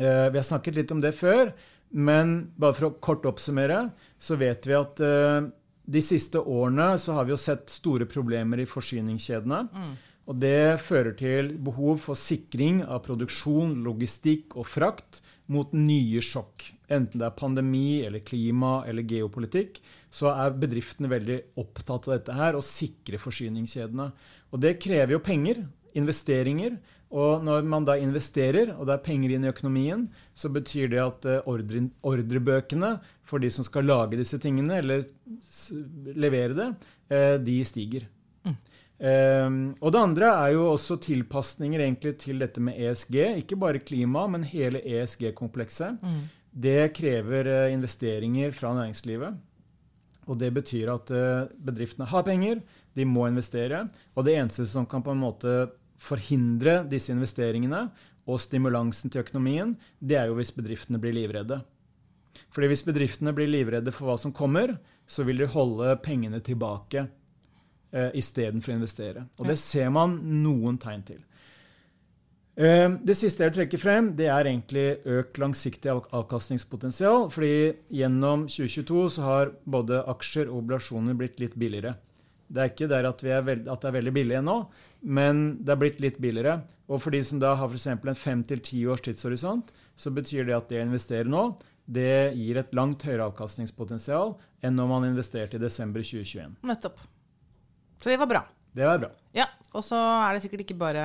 [0.00, 1.52] Uh, vi har snakket litt om det før,
[1.96, 3.86] men bare for å kort oppsummere,
[4.18, 5.46] så vet vi at uh,
[5.86, 9.62] de siste årene så har vi jo sett store problemer i forsyningskjedene.
[9.70, 9.94] Mm.
[10.26, 15.20] Og det fører til behov for sikring av produksjon, logistikk og frakt
[15.54, 16.64] mot nye sjokk.
[16.90, 19.78] Enten det er pandemi eller klima eller geopolitikk,
[20.10, 24.08] så er bedriftene veldig opptatt av dette her, å sikre forsyningskjedene.
[24.50, 25.62] Og det krever jo penger,
[25.98, 26.76] investeringer.
[27.14, 31.02] Og når man da investerer, og det er penger inn i økonomien, så betyr det
[31.04, 35.06] at eh, ordre, ordrebøkene for de som skal lage disse tingene, eller
[36.18, 36.68] levere det,
[37.14, 38.08] eh, de stiger.
[38.46, 38.56] Mm.
[38.96, 43.16] Um, og det andre er jo også tilpasninger egentlig til dette med ESG.
[43.44, 46.00] Ikke bare klima, men hele ESG-komplekset.
[46.02, 46.22] Mm.
[46.66, 49.36] Det krever investeringer fra næringslivet.
[50.26, 51.12] Og det betyr at
[51.62, 52.62] bedriftene har penger,
[52.96, 53.84] de må investere.
[54.16, 55.52] Og det eneste som kan på en måte
[56.02, 57.86] forhindre disse investeringene
[58.26, 61.60] og stimulansen til økonomien, det er jo hvis bedriftene blir livredde.
[62.52, 67.06] Fordi hvis bedriftene blir livredde for hva som kommer, så vil de holde pengene tilbake
[67.06, 69.26] eh, istedenfor å investere.
[69.38, 71.22] Og det ser man noen tegn til.
[72.56, 74.86] Eh, det siste jeg vil trekke frem, det er egentlig
[75.18, 77.30] økt langsiktig avkastningspotensial.
[77.30, 81.96] fordi gjennom 2022 så har både aksjer og oblasjoner blitt litt billigere.
[82.46, 84.56] Det er ikke der at, er veld, at det er veldig billig ennå,
[85.02, 86.60] men det er blitt litt billigere.
[86.86, 87.88] Og for de som da har f.eks.
[87.90, 91.48] en fem til ti års tidshorisont, så betyr det at det å investere nå,
[91.86, 94.34] det gir et langt høyere avkastningspotensial
[94.66, 96.56] enn når man investerte i desember 2021.
[96.66, 97.02] Nettopp.
[98.02, 98.42] Så det var bra.
[98.76, 99.10] Det var bra.
[99.34, 101.04] Ja, Og så er det sikkert ikke bare,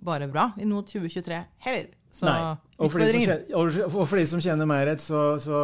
[0.00, 1.90] bare bra i noe 2023 heller.
[2.10, 2.56] Så Nei.
[2.80, 5.58] Og for, kjenner, og for, de som kjenner meg rett, så, så,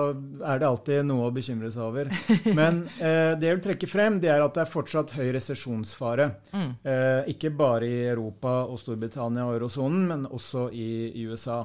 [0.44, 2.10] er det alltid noe å bekymre seg over.
[2.58, 6.28] Men eh, det jeg vil trekke frem, det er at det er fortsatt høy resesjonsfare.
[6.52, 6.70] Mm.
[6.84, 11.62] Eh, ikke bare i Europa og Storbritannia og eurosonen, men også i, i, USA.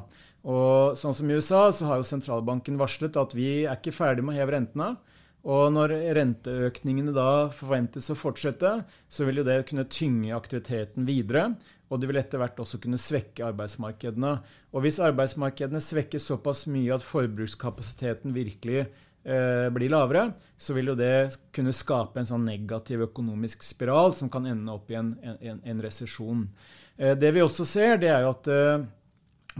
[0.47, 4.23] Og sånn som i USA, så har jo sentralbanken varslet at vi er ikke ferdig
[4.25, 4.93] med å heve rentene.
[5.51, 8.75] Og når renteøkningene da forventes å fortsette,
[9.09, 11.49] så vil jo det kunne tynge aktiviteten videre.
[11.91, 14.33] Og det vil etter hvert også kunne svekke arbeidsmarkedene.
[14.71, 20.95] Og hvis arbeidsmarkedene svekkes såpass mye at forbrukskapasiteten virkelig eh, blir lavere, så vil jo
[20.95, 25.59] det kunne skape en sånn negativ økonomisk spiral som kan ende opp i en, en,
[25.59, 26.47] en resesjon.
[26.95, 28.87] Eh, det vi også ser, det er jo at eh,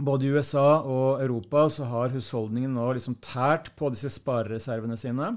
[0.00, 5.34] både i USA og Europa så har husholdningene nå liksom tært på disse sparereservene sine.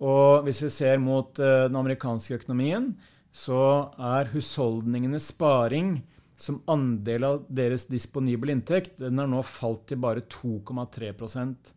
[0.00, 2.88] Og hvis vi ser mot uh, den amerikanske økonomien,
[3.34, 5.98] så er husholdningenes sparing
[6.36, 11.72] som andel av deres disponible inntekt, den har nå falt til bare 2,3%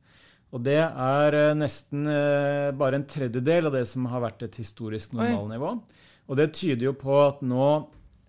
[0.55, 4.57] Og det er uh, nesten uh, bare en tredjedel av det som har vært et
[4.61, 5.75] historisk normalnivå.
[6.27, 7.67] Og det tyder jo på at nå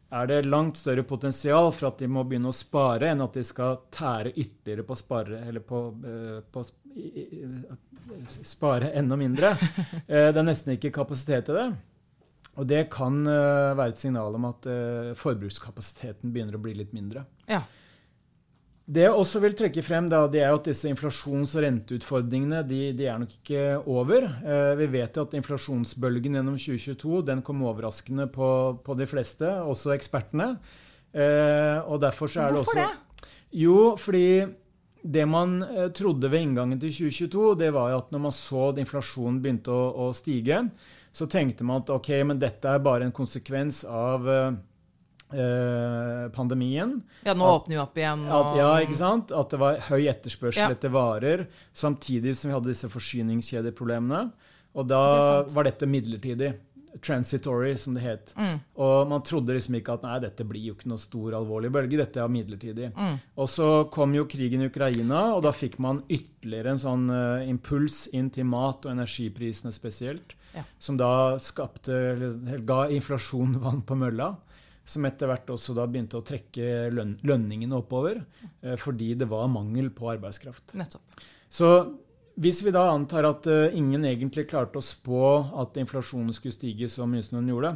[0.09, 3.45] er det langt større potensial for at de må begynne å spare, enn at de
[3.45, 5.83] skal tære ytterligere på spare, eller på,
[6.49, 6.63] på
[8.43, 9.57] spare enda mindre.
[10.09, 11.67] Eh, det er nesten ikke kapasitet til det.
[12.59, 16.95] Og det kan eh, være et signal om at eh, forbrukskapasiteten begynner å bli litt
[16.97, 17.23] mindre.
[17.51, 17.63] Ja.
[18.89, 22.81] Det jeg også vil trekke frem, da, det er at disse inflasjons- og renteutfordringene de,
[22.97, 24.27] de, er nok ikke over.
[24.43, 28.51] Eh, vi vet jo at inflasjonsbølgen gjennom 2022 den kom overraskende på,
[28.83, 30.55] på de fleste, også ekspertene.
[31.09, 33.29] Og derfor så er det også Hvorfor det?
[33.57, 34.27] Jo, fordi
[35.09, 35.55] det man
[35.97, 39.87] trodde ved inngangen til 2022, det var at når man så at inflasjonen begynte å,
[40.05, 40.61] å, stige,
[41.13, 44.59] så tenkte man at ok, men dette er bare en konsekvens av eh,
[45.33, 46.99] eh pandemien.
[47.25, 48.27] Ja, nå at, åpner vi opp igjen.
[48.29, 49.33] At, ja, ikke sant?
[49.33, 50.77] At det var høy etterspørsel ja.
[50.77, 54.29] etter varer, samtidig som vi hadde disse forsyningskjedeproblemene.
[54.79, 55.03] Og da
[55.49, 56.53] det var dette midlertidig
[57.01, 58.33] transitory, som det het.
[58.37, 58.59] Mm.
[58.75, 62.01] Og man trodde liksom ikke at nei, dette blir jo ikke noe stor, alvorlig bølge,
[62.01, 62.91] dette er midlertidig.
[62.97, 63.19] Mm.
[63.39, 67.47] Og så kom jo krigen i Ukraina, og da fikk man ytterligere en sånn uh,
[67.49, 70.65] impuls inn til mat- og energiprisene spesielt, ja.
[70.79, 74.35] som da skapte, eller ga inflasjon vann på mølla.
[74.89, 78.23] Som etter hvert også da begynte å trekke løn lønningene oppover,
[78.63, 80.73] eh, fordi det var mangel på arbeidskraft.
[80.81, 81.21] Nettopp.
[81.53, 81.69] Så
[82.39, 85.23] hvis vi da antar at uh, ingen egentlig klarte å spå
[85.59, 87.75] at inflasjonen skulle stige så mye som den gjorde,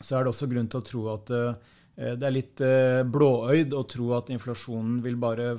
[0.00, 3.74] så er det også grunn til å tro at uh, det er litt uh, blåøyd
[3.76, 5.54] å tro at inflasjonen vil bare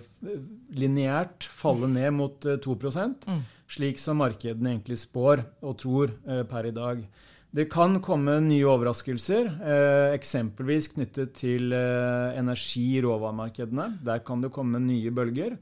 [0.74, 3.42] lineært falle ned mot 2 mm.
[3.70, 6.16] slik som markedene egentlig spår og tror
[6.50, 7.04] per i dag.
[7.52, 14.00] Det kan komme nye overraskelser, eh, eksempelvis knyttet til eh, energi- og råvaremarkedene.
[14.08, 15.58] Der kan det komme nye bølger.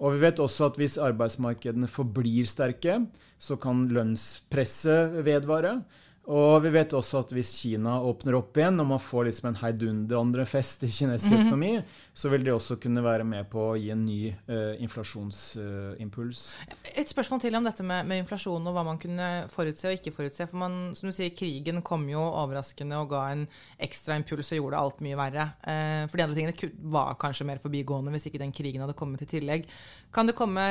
[0.00, 3.02] Og vi vet også at hvis arbeidsmarkedene forblir sterke,
[3.38, 5.82] så kan lønnspresset vedvare.
[6.28, 9.60] Og vi vet også at hvis Kina åpner opp igjen, og man får liksom en
[9.62, 11.46] heidundrende fest i kinesisk mhm.
[11.46, 12.07] økonomi, mm -hmm.
[12.18, 16.40] Så vil det også kunne være med på å gi en ny uh, inflasjonsimpuls.
[16.66, 20.00] Uh, Et spørsmål til om dette med, med, inflasjon og hva man kunne forutse og
[20.00, 20.48] ikke forutse.
[20.50, 23.44] For man, som du sier, krigen kom jo overraskende og ga en
[23.86, 25.46] ekstra impuls og gjorde alt mye verre.
[25.62, 29.22] Uh, for de andre tingene var kanskje mer forbigående hvis ikke den krigen hadde kommet
[29.22, 29.70] i tillegg.
[30.10, 30.64] Kan det komme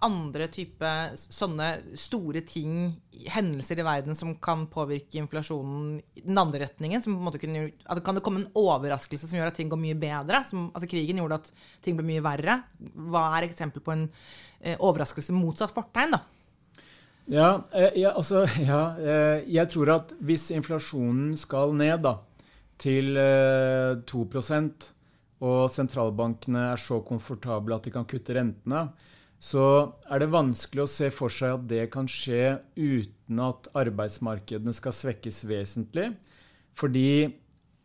[0.00, 2.94] andre type sånne store ting,
[3.28, 7.04] hendelser i verden, som kan påvirke inflasjonen i den andre retningen?
[7.04, 10.40] Kunne, altså kan det komme en overraskelse som gjør at ting går mye bedre?
[10.48, 11.52] Som, altså krigen gjorde at
[11.84, 12.62] ting ble mye verre.
[12.80, 16.24] Hva er eksempel på en eh, overraskelse motsatt fortegn, da?
[17.30, 22.16] Ja, eh, ja, altså, ja, eh, jeg tror at hvis inflasjonen skal ned da,
[22.80, 24.24] til eh, 2
[25.40, 28.88] og sentralbankene er så komfortable at de kan kutte rentene,
[29.40, 29.62] så
[30.12, 34.92] er det vanskelig å se for seg at det kan skje uten at arbeidsmarkedene skal
[34.92, 36.10] svekkes vesentlig.
[36.76, 37.30] Fordi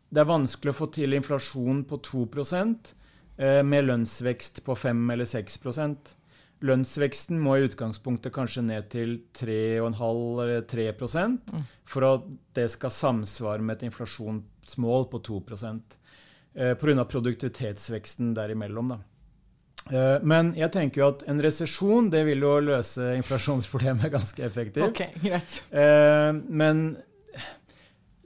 [0.08, 2.26] det er vanskelig å få til inflasjon på 2
[3.36, 6.14] eh, med lønnsvekst på 5 eller 6%
[6.64, 11.64] Lønnsveksten må i utgangspunktet kanskje ned til 3,5 eller 3 mm.
[11.84, 15.98] for at det skal samsvare med et inflasjonsmål på 2%
[16.54, 17.04] eh, Pga.
[17.04, 18.94] produktivitetsveksten derimellom.
[18.94, 18.98] da.
[19.92, 24.88] Eh, men jeg tenker jo at en resesjon det vil jo løse inflasjonsproblemet ganske effektivt.
[24.88, 25.60] Ok, greit.
[25.76, 26.96] Eh, men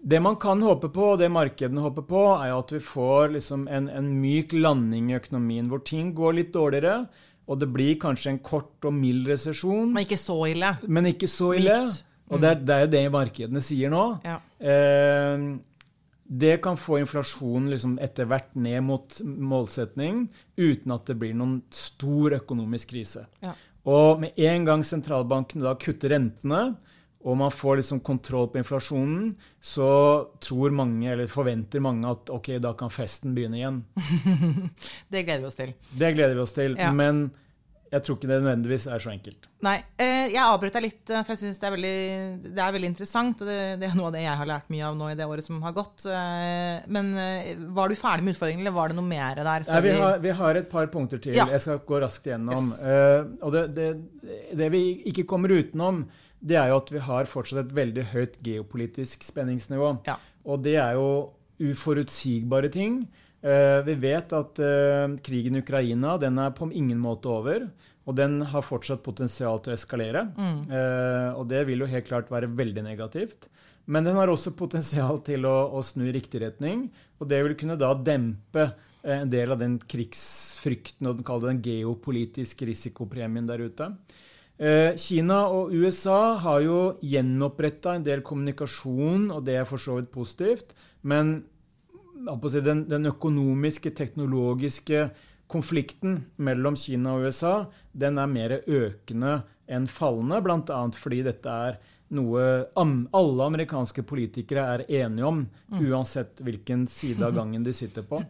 [0.03, 3.67] Det man kan håpe på, og det markedene håper på, er at vi får liksom
[3.69, 7.05] en, en myk landing i økonomien, hvor ting går litt dårligere.
[7.51, 9.91] Og det blir kanskje en kort og mild resesjon.
[9.93, 10.77] Men ikke så ille.
[10.87, 11.81] Men ikke så ille.
[11.85, 12.07] Mykt.
[12.31, 14.05] Og det er, det er jo det markedene sier nå.
[14.23, 14.37] Ja.
[14.63, 15.49] Eh,
[16.31, 21.57] det kan få inflasjonen liksom etter hvert ned mot målsetning, uten at det blir noen
[21.75, 23.25] stor økonomisk krise.
[23.43, 23.57] Ja.
[23.91, 26.61] Og med en gang sentralbankene da kutter rentene,
[27.21, 29.91] og man får liksom kontroll på inflasjonen, så
[30.41, 33.83] tror mange, eller forventer mange at ok, da kan festen begynne igjen.
[35.13, 35.75] Det gleder vi oss til.
[35.93, 36.79] Det gleder vi oss til.
[36.81, 36.89] Ja.
[36.97, 37.29] Men
[37.91, 39.49] jeg tror ikke det nødvendigvis er så enkelt.
[39.67, 41.71] Nei, eh, jeg avbrøt deg litt, eh, for jeg syns det,
[42.47, 43.43] det er veldig interessant.
[43.43, 45.27] Og det, det er noe av det jeg har lært mye av nå i det
[45.27, 46.07] året som har gått.
[46.07, 47.11] Eh, Men
[47.75, 49.67] var du ferdig med utfordringen, eller var det noe mer der?
[49.67, 51.35] Nei, vi, har, vi har et par punkter til.
[51.37, 51.49] Ja.
[51.51, 52.71] Jeg skal gå raskt gjennom.
[52.79, 53.37] Yes.
[53.43, 53.91] Og det, det,
[54.63, 56.05] det vi ikke kommer utenom,
[56.41, 59.93] det er jo at vi har fortsatt et veldig høyt geopolitisk spenningsnivå.
[60.09, 60.17] Ja.
[60.49, 61.11] Og det er jo
[61.61, 63.03] uforutsigbare ting.
[63.41, 67.69] Eh, vi vet at eh, krigen i Ukraina den er på ingen måte over.
[68.09, 70.25] Og den har fortsatt potensial til å eskalere.
[70.41, 73.51] Eh, og det vil jo helt klart være veldig negativt.
[73.91, 76.89] Men den har også potensial til å, å snu i riktig retning.
[77.21, 82.69] Og det vil kunne da dempe en del av den krigsfrykten og den, den geopolitiske
[82.69, 83.93] risikopremien der ute.
[84.61, 89.97] Eh, Kina og USA har jo gjenoppretta en del kommunikasjon, og det er for så
[89.97, 90.75] vidt positivt.
[91.01, 91.39] Men
[92.21, 95.09] den, den økonomiske, teknologiske
[95.51, 97.55] konflikten mellom Kina og USA
[97.97, 100.83] den er mer økende enn fallende, bl.a.
[100.99, 101.79] fordi dette er
[102.15, 102.45] noe
[102.77, 105.45] alle amerikanske politikere er enige om,
[105.79, 108.21] uansett hvilken side av gangen de sitter på.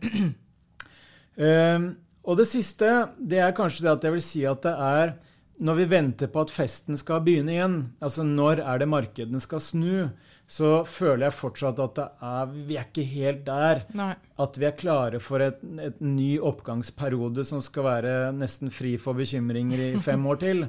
[1.40, 1.90] Ehm,
[2.20, 5.14] og det siste det er kanskje det at jeg vil si at det er
[5.60, 9.62] når vi venter på at festen skal begynne igjen, altså når er det markedene skal
[9.64, 10.08] snu,
[10.50, 13.84] så føler jeg fortsatt at det er, vi er ikke helt der.
[13.94, 14.14] Nei.
[14.42, 19.18] At vi er klare for et, et ny oppgangsperiode som skal være nesten fri for
[19.18, 20.64] bekymringer i fem år til.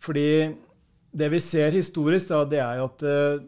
[0.00, 0.28] Fordi
[1.18, 3.44] det vi ser historisk, da, det er jo at eh,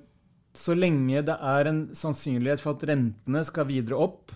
[0.57, 4.35] så lenge det er en sannsynlighet for at rentene skal videre opp,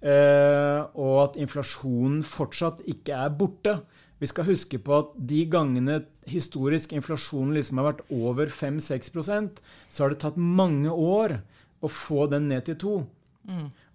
[0.00, 3.74] og at inflasjonen fortsatt ikke er borte
[4.22, 10.02] Vi skal huske på at de gangene historisk inflasjonen liksom har vært over 5-6% så
[10.02, 11.42] har det tatt mange år
[11.84, 12.94] å få den ned til 2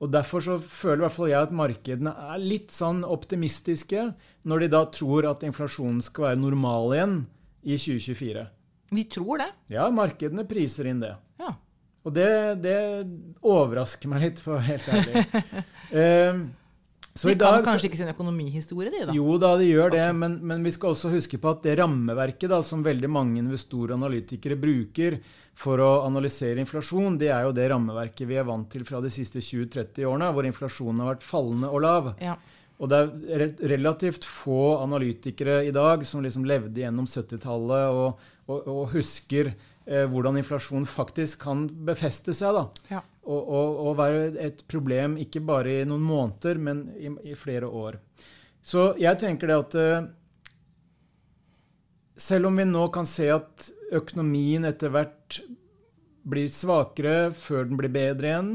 [0.03, 4.07] og Derfor så føler i hvert fall jeg at markedene er litt sånn optimistiske
[4.49, 7.15] når de da tror at inflasjonen skal være normal igjen
[7.63, 8.45] i 2024.
[8.95, 9.47] Vi tror det.
[9.73, 11.15] Ja, markedene priser inn det.
[11.41, 11.55] Ja.
[12.05, 12.29] Og det,
[12.61, 12.77] det
[13.41, 15.25] overrasker meg litt, for å være helt ærlig.
[17.15, 19.13] Så De i kan dag kanskje ikke sin økonomihistorie, de, da.
[19.15, 22.51] jo da, det gjør det, men, men vi skal også huske på at det rammeverket
[22.51, 25.15] da, som veldig mange investorer og analytikere bruker
[25.55, 29.13] for å analysere inflasjon, det er jo det rammeverket vi er vant til fra de
[29.15, 32.11] siste 20-30 årene, hvor inflasjonen har vært fallende og lav.
[32.19, 32.35] Ja.
[32.83, 32.99] Og det
[33.31, 39.53] er relativt få analytikere i dag som liksom levde gjennom 70-tallet og, og, og husker
[39.85, 42.57] hvordan inflasjon faktisk kan befeste seg.
[42.89, 43.03] Ja.
[43.25, 47.69] og, og, og være et problem ikke bare i noen måneder, men i, i flere
[47.69, 47.99] år.
[48.65, 50.07] Så jeg tenker det at eh,
[52.17, 55.41] selv om vi nå kan se at økonomien etter hvert
[56.25, 58.51] blir svakere før den blir bedre igjen,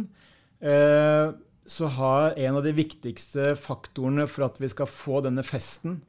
[0.58, 1.30] eh,
[1.70, 6.00] så har en av de viktigste faktorene for at vi skal få denne festen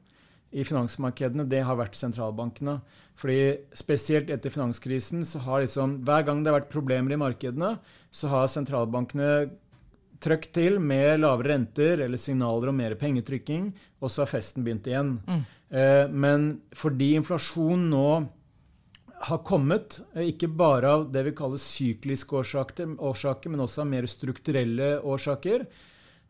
[0.50, 2.80] i finansmarkedene, det har vært sentralbankene.
[3.18, 7.76] Fordi spesielt etter finanskrisen så har liksom Hver gang det har vært problemer i markedene,
[8.10, 9.32] så har sentralbankene
[10.22, 14.86] trøkt til med lavere renter eller signaler om mer pengetrykking, og så har festen begynt
[14.86, 15.16] igjen.
[15.72, 18.06] Eh, men fordi inflasjon nå
[19.22, 23.90] har kommet, eh, ikke bare av det vi kaller sykliske årsaker, årsaker, men også av
[23.90, 25.66] mer strukturelle årsaker,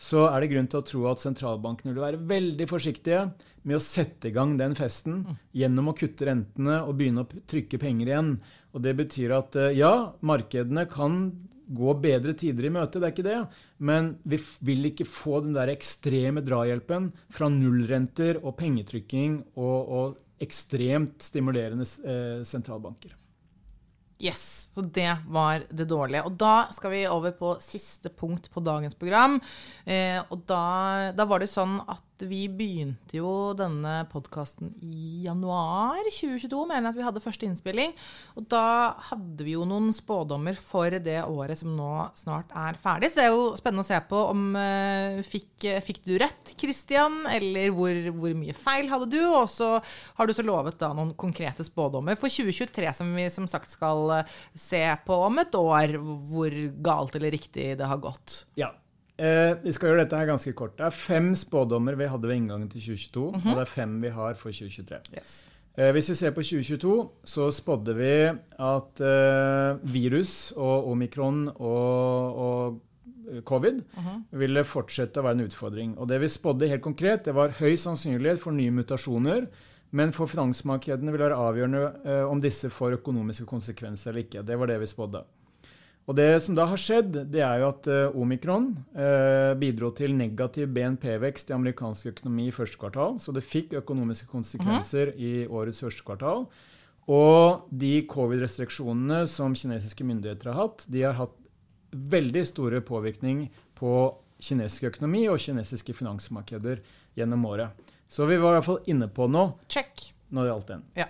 [0.03, 3.23] så er det grunn til å tro at sentralbankene vil være veldig forsiktige
[3.69, 5.23] med å sette i gang den festen
[5.55, 8.33] gjennom å kutte rentene og begynne å trykke penger igjen.
[8.75, 11.23] Og Det betyr at eh, ja, markedene kan
[11.73, 13.39] gå bedre tider i møte, det er ikke det,
[13.81, 20.43] men vi vil ikke få den der ekstreme drahjelpen fra nullrenter og pengetrykking og, og
[20.43, 23.15] ekstremt stimulerende eh, sentralbanker.
[24.23, 26.23] Yes, så det var det dårlige.
[26.29, 29.41] Og da skal vi over på siste punkt på dagens program.
[29.85, 36.01] Eh, og da, da var det sånn at vi begynte jo denne podkasten i januar
[36.07, 37.95] 2022, mener jeg at vi hadde første innspilling.
[38.39, 38.65] Og da
[39.11, 43.13] hadde vi jo noen spådommer for det året som nå snart er ferdig.
[43.13, 47.23] Så det er jo spennende å se på om uh, fikk, fikk, du rett, Christian,
[47.31, 49.21] eller hvor, hvor, mye feil hadde du?
[49.29, 49.75] Og så
[50.19, 54.19] har du så lovet da noen konkrete spådommer for 2023, som vi som sagt skal
[54.23, 55.99] uh, se på om et år,
[56.31, 58.45] hvor galt eller riktig det har gått.
[58.59, 58.73] Ja,
[59.21, 60.77] Eh, vi skal gjøre dette her ganske kort.
[60.79, 63.51] Det er fem spådommer vi hadde ved inngangen til 2022, mm -hmm.
[63.51, 64.99] og det er fem vi har for 2023.
[65.15, 65.45] Yes.
[65.77, 68.15] Eh, hvis vi ser på 2022, så spådde vi
[68.59, 72.81] at eh, virus og omikron og, og
[73.45, 74.23] covid mm -hmm.
[74.39, 75.99] ville fortsette å være en utfordring.
[75.99, 79.47] Og det vi spådde helt konkret, det var høy sannsynlighet for nye mutasjoner.
[79.91, 84.43] Men for finansmarkedene vil det være avgjørende eh, om disse får økonomiske konsekvenser eller ikke.
[84.43, 85.25] Det var det vi spådde.
[86.11, 90.17] Og Det som da har skjedd, det er jo at uh, omikron uh, bidro til
[90.19, 93.21] negativ BNP-vekst i amerikansk økonomi i første kvartal.
[93.23, 95.21] Så det fikk økonomiske konsekvenser mm -hmm.
[95.23, 96.47] i årets første kvartal.
[97.07, 101.35] Og de covid-restriksjonene som kinesiske myndigheter har hatt, de har hatt
[101.93, 106.81] veldig store påvirkning på kinesisk økonomi og kinesiske finansmarkeder
[107.17, 107.71] gjennom året.
[108.09, 110.15] Så vi var i hvert fall inne på noe Check.
[110.31, 110.83] når det gjaldt den.
[110.97, 111.07] Ja.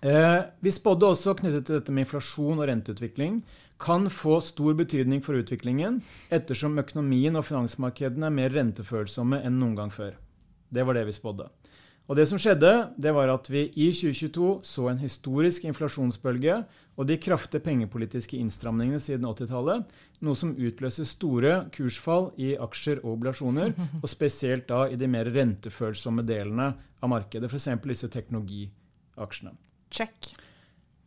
[0.00, 3.42] Eh, vi spådde også knyttet til dette med inflasjon og renteutvikling
[3.80, 6.00] kan få stor betydning for utviklingen,
[6.32, 10.18] ettersom økonomien og finansmarkedene er mer rentefølsomme enn noen gang før.
[10.70, 11.48] Det var det vi spådde.
[12.10, 16.56] Og det som skjedde, det var at vi i 2022 så en historisk inflasjonsbølge
[16.98, 19.86] og de kraftige pengepolitiske innstramningene siden 80-tallet,
[20.26, 25.30] noe som utløser store kursfall i aksjer og oblasjoner, og spesielt da i de mer
[25.30, 27.70] rentefølsomme delene av markedet, f.eks.
[27.86, 29.54] disse teknologiaksjene.
[29.94, 30.34] Check.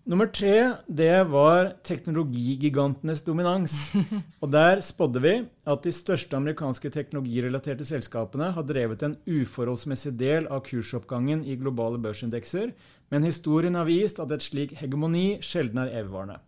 [0.04, 3.94] Nummer tre det var teknologigigantenes dominans.
[4.44, 5.34] Og Der spådde vi
[5.64, 12.02] at de største amerikanske teknologirelaterte selskapene har drevet en uforholdsmessig del av kursoppgangen i globale
[12.04, 12.74] børsindekser,
[13.16, 16.42] men historien har vist at et slik hegemoni sjelden er evigvarende.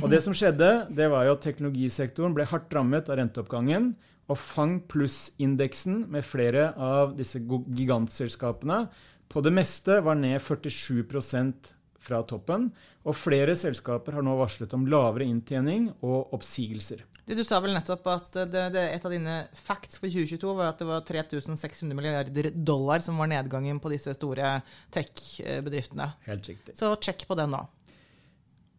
[0.00, 3.92] Og det som skjedde, det var jo at teknologisektoren ble hardt rammet av renteoppgangen,
[4.30, 8.86] og Fang pluss-indeksen med flere av disse gigantselskapene
[9.28, 11.02] på det meste var ned 47
[12.02, 12.70] fra toppen,
[13.06, 17.04] og flere selskaper har nå varslet om lavere inntjening og oppsigelser.
[17.26, 20.72] Du, du sa vel nettopp at det, det, et av dine facts for 2022 var
[20.72, 24.56] at det var 3600 milliarder dollar som var nedgangen på disse store
[24.94, 26.10] tech-bedriftene.
[26.26, 26.74] Helt riktig.
[26.78, 27.62] Så check på den nå.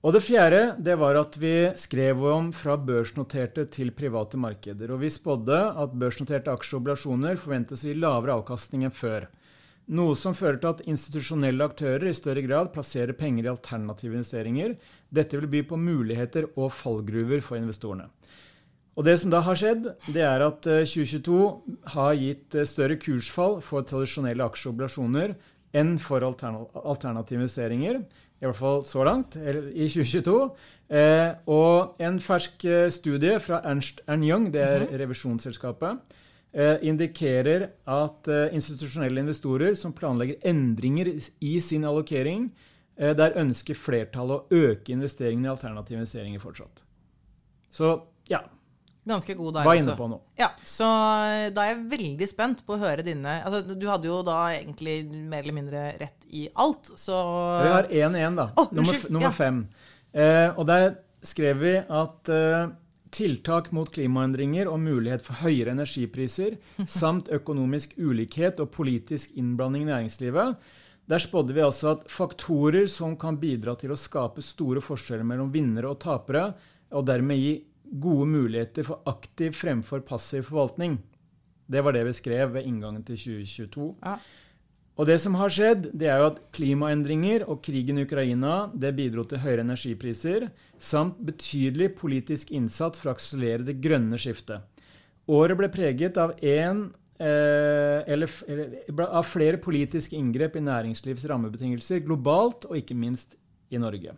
[0.03, 4.91] Og det fjerde det var at vi skrev om fra børsnoterte til private markeder.
[4.91, 9.29] Og vi spådde at børsnoterte aksjeoblasjoner forventes å gi lavere avkastning enn før.
[9.91, 14.77] Noe som fører til at institusjonelle aktører i større grad plasserer penger i alternative investeringer.
[15.11, 18.07] Dette vil by på muligheter og fallgruver for investorene.
[18.95, 22.99] Og Det som da har skjedd, det er at 2022 eh, har gitt eh, større
[23.01, 25.33] kursfall for tradisjonelle aksjeobligasjoner
[25.73, 28.03] enn for alternative investeringer.
[28.39, 30.37] I hvert fall så langt, i 2022.
[30.93, 34.99] Eh, og en fersk studie fra Ernst Young, det er mhm.
[35.01, 36.19] revisjonsselskapet,
[36.53, 41.09] indikerer at eh, institusjonelle investorer som planlegger endringer
[41.41, 42.51] i sin allokering,
[42.97, 46.83] eh, der ønsker flertallet å øke investeringene i alternative investeringer fortsatt.
[47.73, 47.95] Så
[48.29, 48.43] ja.
[49.03, 50.19] Ganske god der, Var inne på nå.
[50.39, 50.85] Ja, så
[51.51, 55.01] da er jeg veldig spent på å høre dine altså, Du hadde jo da egentlig
[55.11, 57.17] mer eller mindre rett i alt, så
[57.65, 58.45] Vi har én igjen, da.
[58.55, 59.33] Oh, nummer, nummer ja.
[59.35, 59.65] fem.
[60.13, 60.93] Eh, og der
[61.25, 62.71] skrev vi at eh,
[63.13, 66.57] tiltak mot klimaendringer og mulighet for høyere energipriser,
[66.89, 70.55] samt økonomisk ulikhet og politisk innblanding i næringslivet.
[71.09, 75.51] Der spådde vi altså at faktorer som kan bidra til å skape store forskjeller mellom
[75.53, 76.53] vinnere og tapere,
[76.93, 80.97] og dermed gi gode muligheter for aktiv fremfor passiv forvaltning.
[81.67, 83.89] Det var det vi skrev ved inngangen til 2022.
[84.03, 84.17] Ja.
[84.93, 88.91] Og det som har skjedd, det er jo at klimaendringer og krigen i Ukraina det
[88.97, 94.61] bidro til høyere energipriser, samt betydelig politisk innsats for å akselerere det grønne skiftet.
[95.33, 96.85] Året ble preget av, en,
[97.17, 103.37] eh, eller, eller, av flere politiske inngrep i næringslivs rammebetingelser globalt, og ikke minst
[103.73, 104.13] i Norge.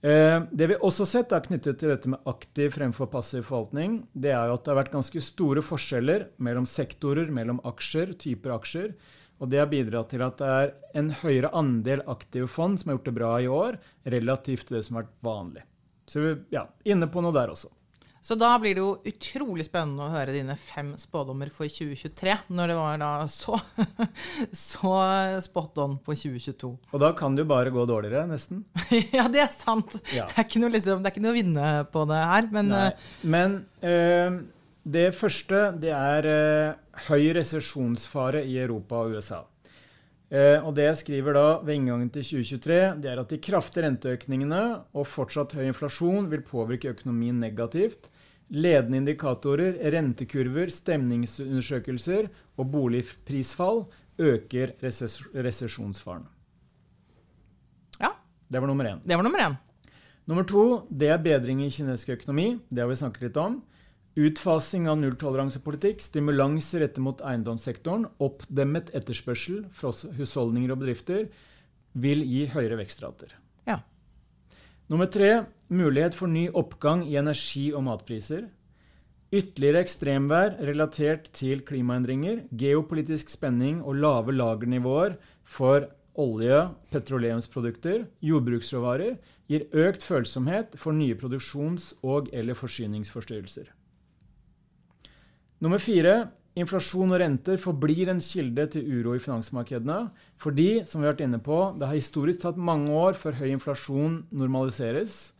[0.00, 4.04] Eh, det vi også har sett, er knyttet til dette med aktiv fremfor passiv forvaltning.
[4.14, 8.54] Det er jo at det har vært ganske store forskjeller mellom sektorer, mellom aksjer, typer
[8.54, 8.94] aksjer.
[9.40, 12.98] Og det har bidratt til at det er en høyere andel aktive fond som har
[12.98, 13.80] gjort det bra i år,
[14.12, 15.66] relativt til det som har vært vanlig.
[16.10, 17.70] Så vi ja, inne på noe der også.
[18.20, 22.72] Så da blir det jo utrolig spennende å høre dine fem spådommer for 2023, når
[22.72, 23.56] det var da så,
[24.52, 24.92] så
[25.40, 26.72] spot on på 2022.
[26.92, 28.66] Og da kan det jo bare gå dårligere, nesten.
[29.16, 29.96] ja, det er sant.
[30.12, 30.28] Ja.
[30.28, 32.86] Det, er noe, liksom, det, er ikke noe, å vinne på det her, men Nei.
[32.92, 34.42] uh, Men uh,
[34.80, 36.76] Det første det er eh,
[37.10, 39.42] høy resesjonsfare i Europa og USA.
[40.30, 43.84] Eh, og det jeg skriver da ved inngangen til 2023, det er at de kraftige
[43.84, 44.62] renteøkningene
[44.94, 48.08] og fortsatt høy inflasjon vil påvirke økonomien negativt.
[48.50, 53.84] Ledende indikatorer, rentekurver, stemningsundersøkelser og boligprisfall
[54.20, 56.24] øker reses resesjonsfaren.
[58.00, 58.14] Ja,
[58.50, 59.00] Det var nummer én.
[59.04, 59.56] det var nummer én.
[60.26, 62.60] Nummer to det er bedring i kinesisk økonomi.
[62.70, 63.62] Det har vi snakket litt om.
[64.18, 71.28] Utfasing av nulltoleransepolitikk, stimulanser rettet mot eiendomssektoren, oppdemmet etterspørsel fra husholdninger og bedrifter
[71.94, 73.36] vil gi høyere vekstrater.
[73.70, 73.78] Ja.
[74.90, 78.48] Nummer tre mulighet for ny oppgang i energi- og matpriser.
[79.30, 85.86] Ytterligere ekstremvær relatert til klimaendringer, geopolitisk spenning og lave lagernivåer for
[86.18, 93.70] olje, petroleumsprodukter, jordbruksråvarer gir økt følsomhet for nye produksjons- og- eller forsyningsforstyrrelser.
[95.60, 96.14] Nummer fire
[96.58, 100.08] inflasjon og renter forblir en kilde til uro i finansmarkedene.
[100.40, 103.50] Fordi, som vi har vært inne på, det har historisk tatt mange år før høy
[103.52, 105.34] inflasjon normaliseres.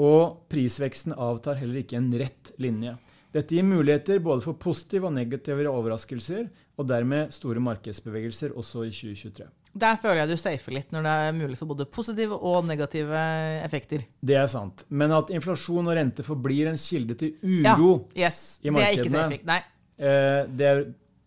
[0.00, 2.96] Og prisveksten avtar heller ikke en rett linje.
[3.30, 6.48] Dette gir muligheter både for positive og negative overraskelser,
[6.80, 9.46] og dermed store markedsbevegelser også i 2023.
[9.72, 13.20] Der føler jeg du safer litt når det er mulig for både positive og negative
[13.64, 14.02] effekter.
[14.20, 14.82] Det er sant.
[14.90, 18.58] Men at inflasjon og rente forblir en kilde til Ja, uro, yes.
[18.62, 19.28] i Det er ikke markedene.
[19.30, 19.46] safe.
[19.46, 19.60] Nei.
[20.02, 20.80] eh, det er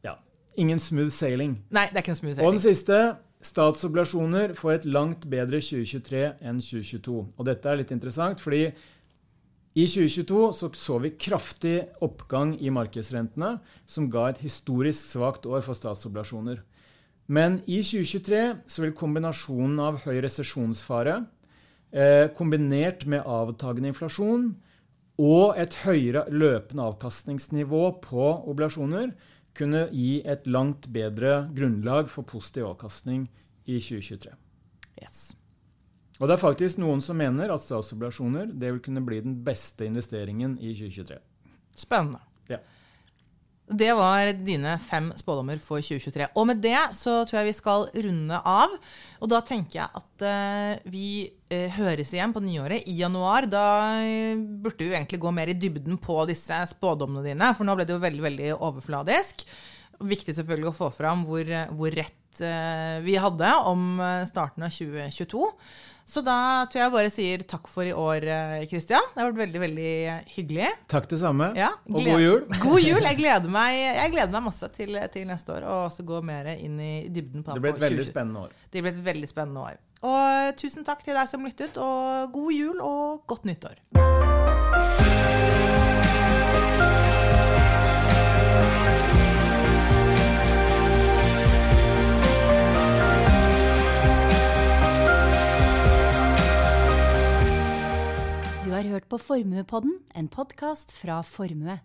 [0.03, 0.15] ja,
[0.57, 1.55] ingen smooth sailing.
[1.71, 2.47] Nei, det er ikke en smooth sailing.
[2.49, 2.99] Og den siste
[3.43, 7.15] statsobligasjoner får et langt bedre 2023 enn 2022.
[7.37, 8.65] Og dette er litt interessant, fordi
[9.73, 13.55] i 2022 så, så vi kraftig oppgang i markedsrentene,
[13.89, 16.59] som ga et historisk svakt år for statsobligasjoner.
[17.25, 21.21] Men i 2023 så vil kombinasjonen av høy resesjonsfare
[21.91, 24.49] eh, kombinert med avtagende inflasjon
[25.23, 29.13] og et høyere løpende avkastningsnivå på oblasjoner
[29.57, 33.27] kunne gi et langt bedre grunnlag for positiv avkastning
[33.69, 34.33] i 2023.
[35.01, 35.31] Yes.
[36.19, 39.85] Og det er faktisk noen som mener at statsobligasjoner det vil kunne bli den beste
[39.87, 41.19] investeringen i 2023.
[41.77, 42.21] Spennende.
[42.49, 42.59] Ja.
[43.63, 46.25] Det var dine fem spådommer for 2023.
[46.35, 48.73] Og med det så tror jeg vi skal runde av.
[49.23, 53.47] Og da tenker jeg at uh, vi uh, høres igjen på nyåret i januar.
[53.47, 53.67] Da
[54.03, 57.87] eh, burde du egentlig gå mer i dybden på disse spådommene dine, for nå ble
[57.87, 59.45] det jo veldig, veldig overfladisk.
[60.03, 62.19] Viktig selvfølgelig å få fram hvor, hvor rett
[63.05, 65.49] vi hadde om starten av 2022.
[66.05, 66.35] Så da
[66.69, 68.25] tror jeg bare sier takk for i år,
[68.69, 69.05] Kristian.
[69.13, 69.93] Det har vært veldig, veldig
[70.35, 70.67] hyggelig.
[70.91, 72.43] Takk det samme, Ja, og god jul.
[72.59, 72.99] God jul.
[73.07, 76.51] Jeg gleder meg, jeg gleder meg masse til, til neste år, og også gå mer
[76.57, 78.53] inn i dybden på Det blir et veldig spennende år.
[78.69, 79.81] Det blir et veldig spennende år.
[80.03, 83.79] Og tusen takk til deg som lyttet, og god jul og godt nyttår.
[98.73, 101.75] Du har hørt på Formuepodden, en podkast fra Formue.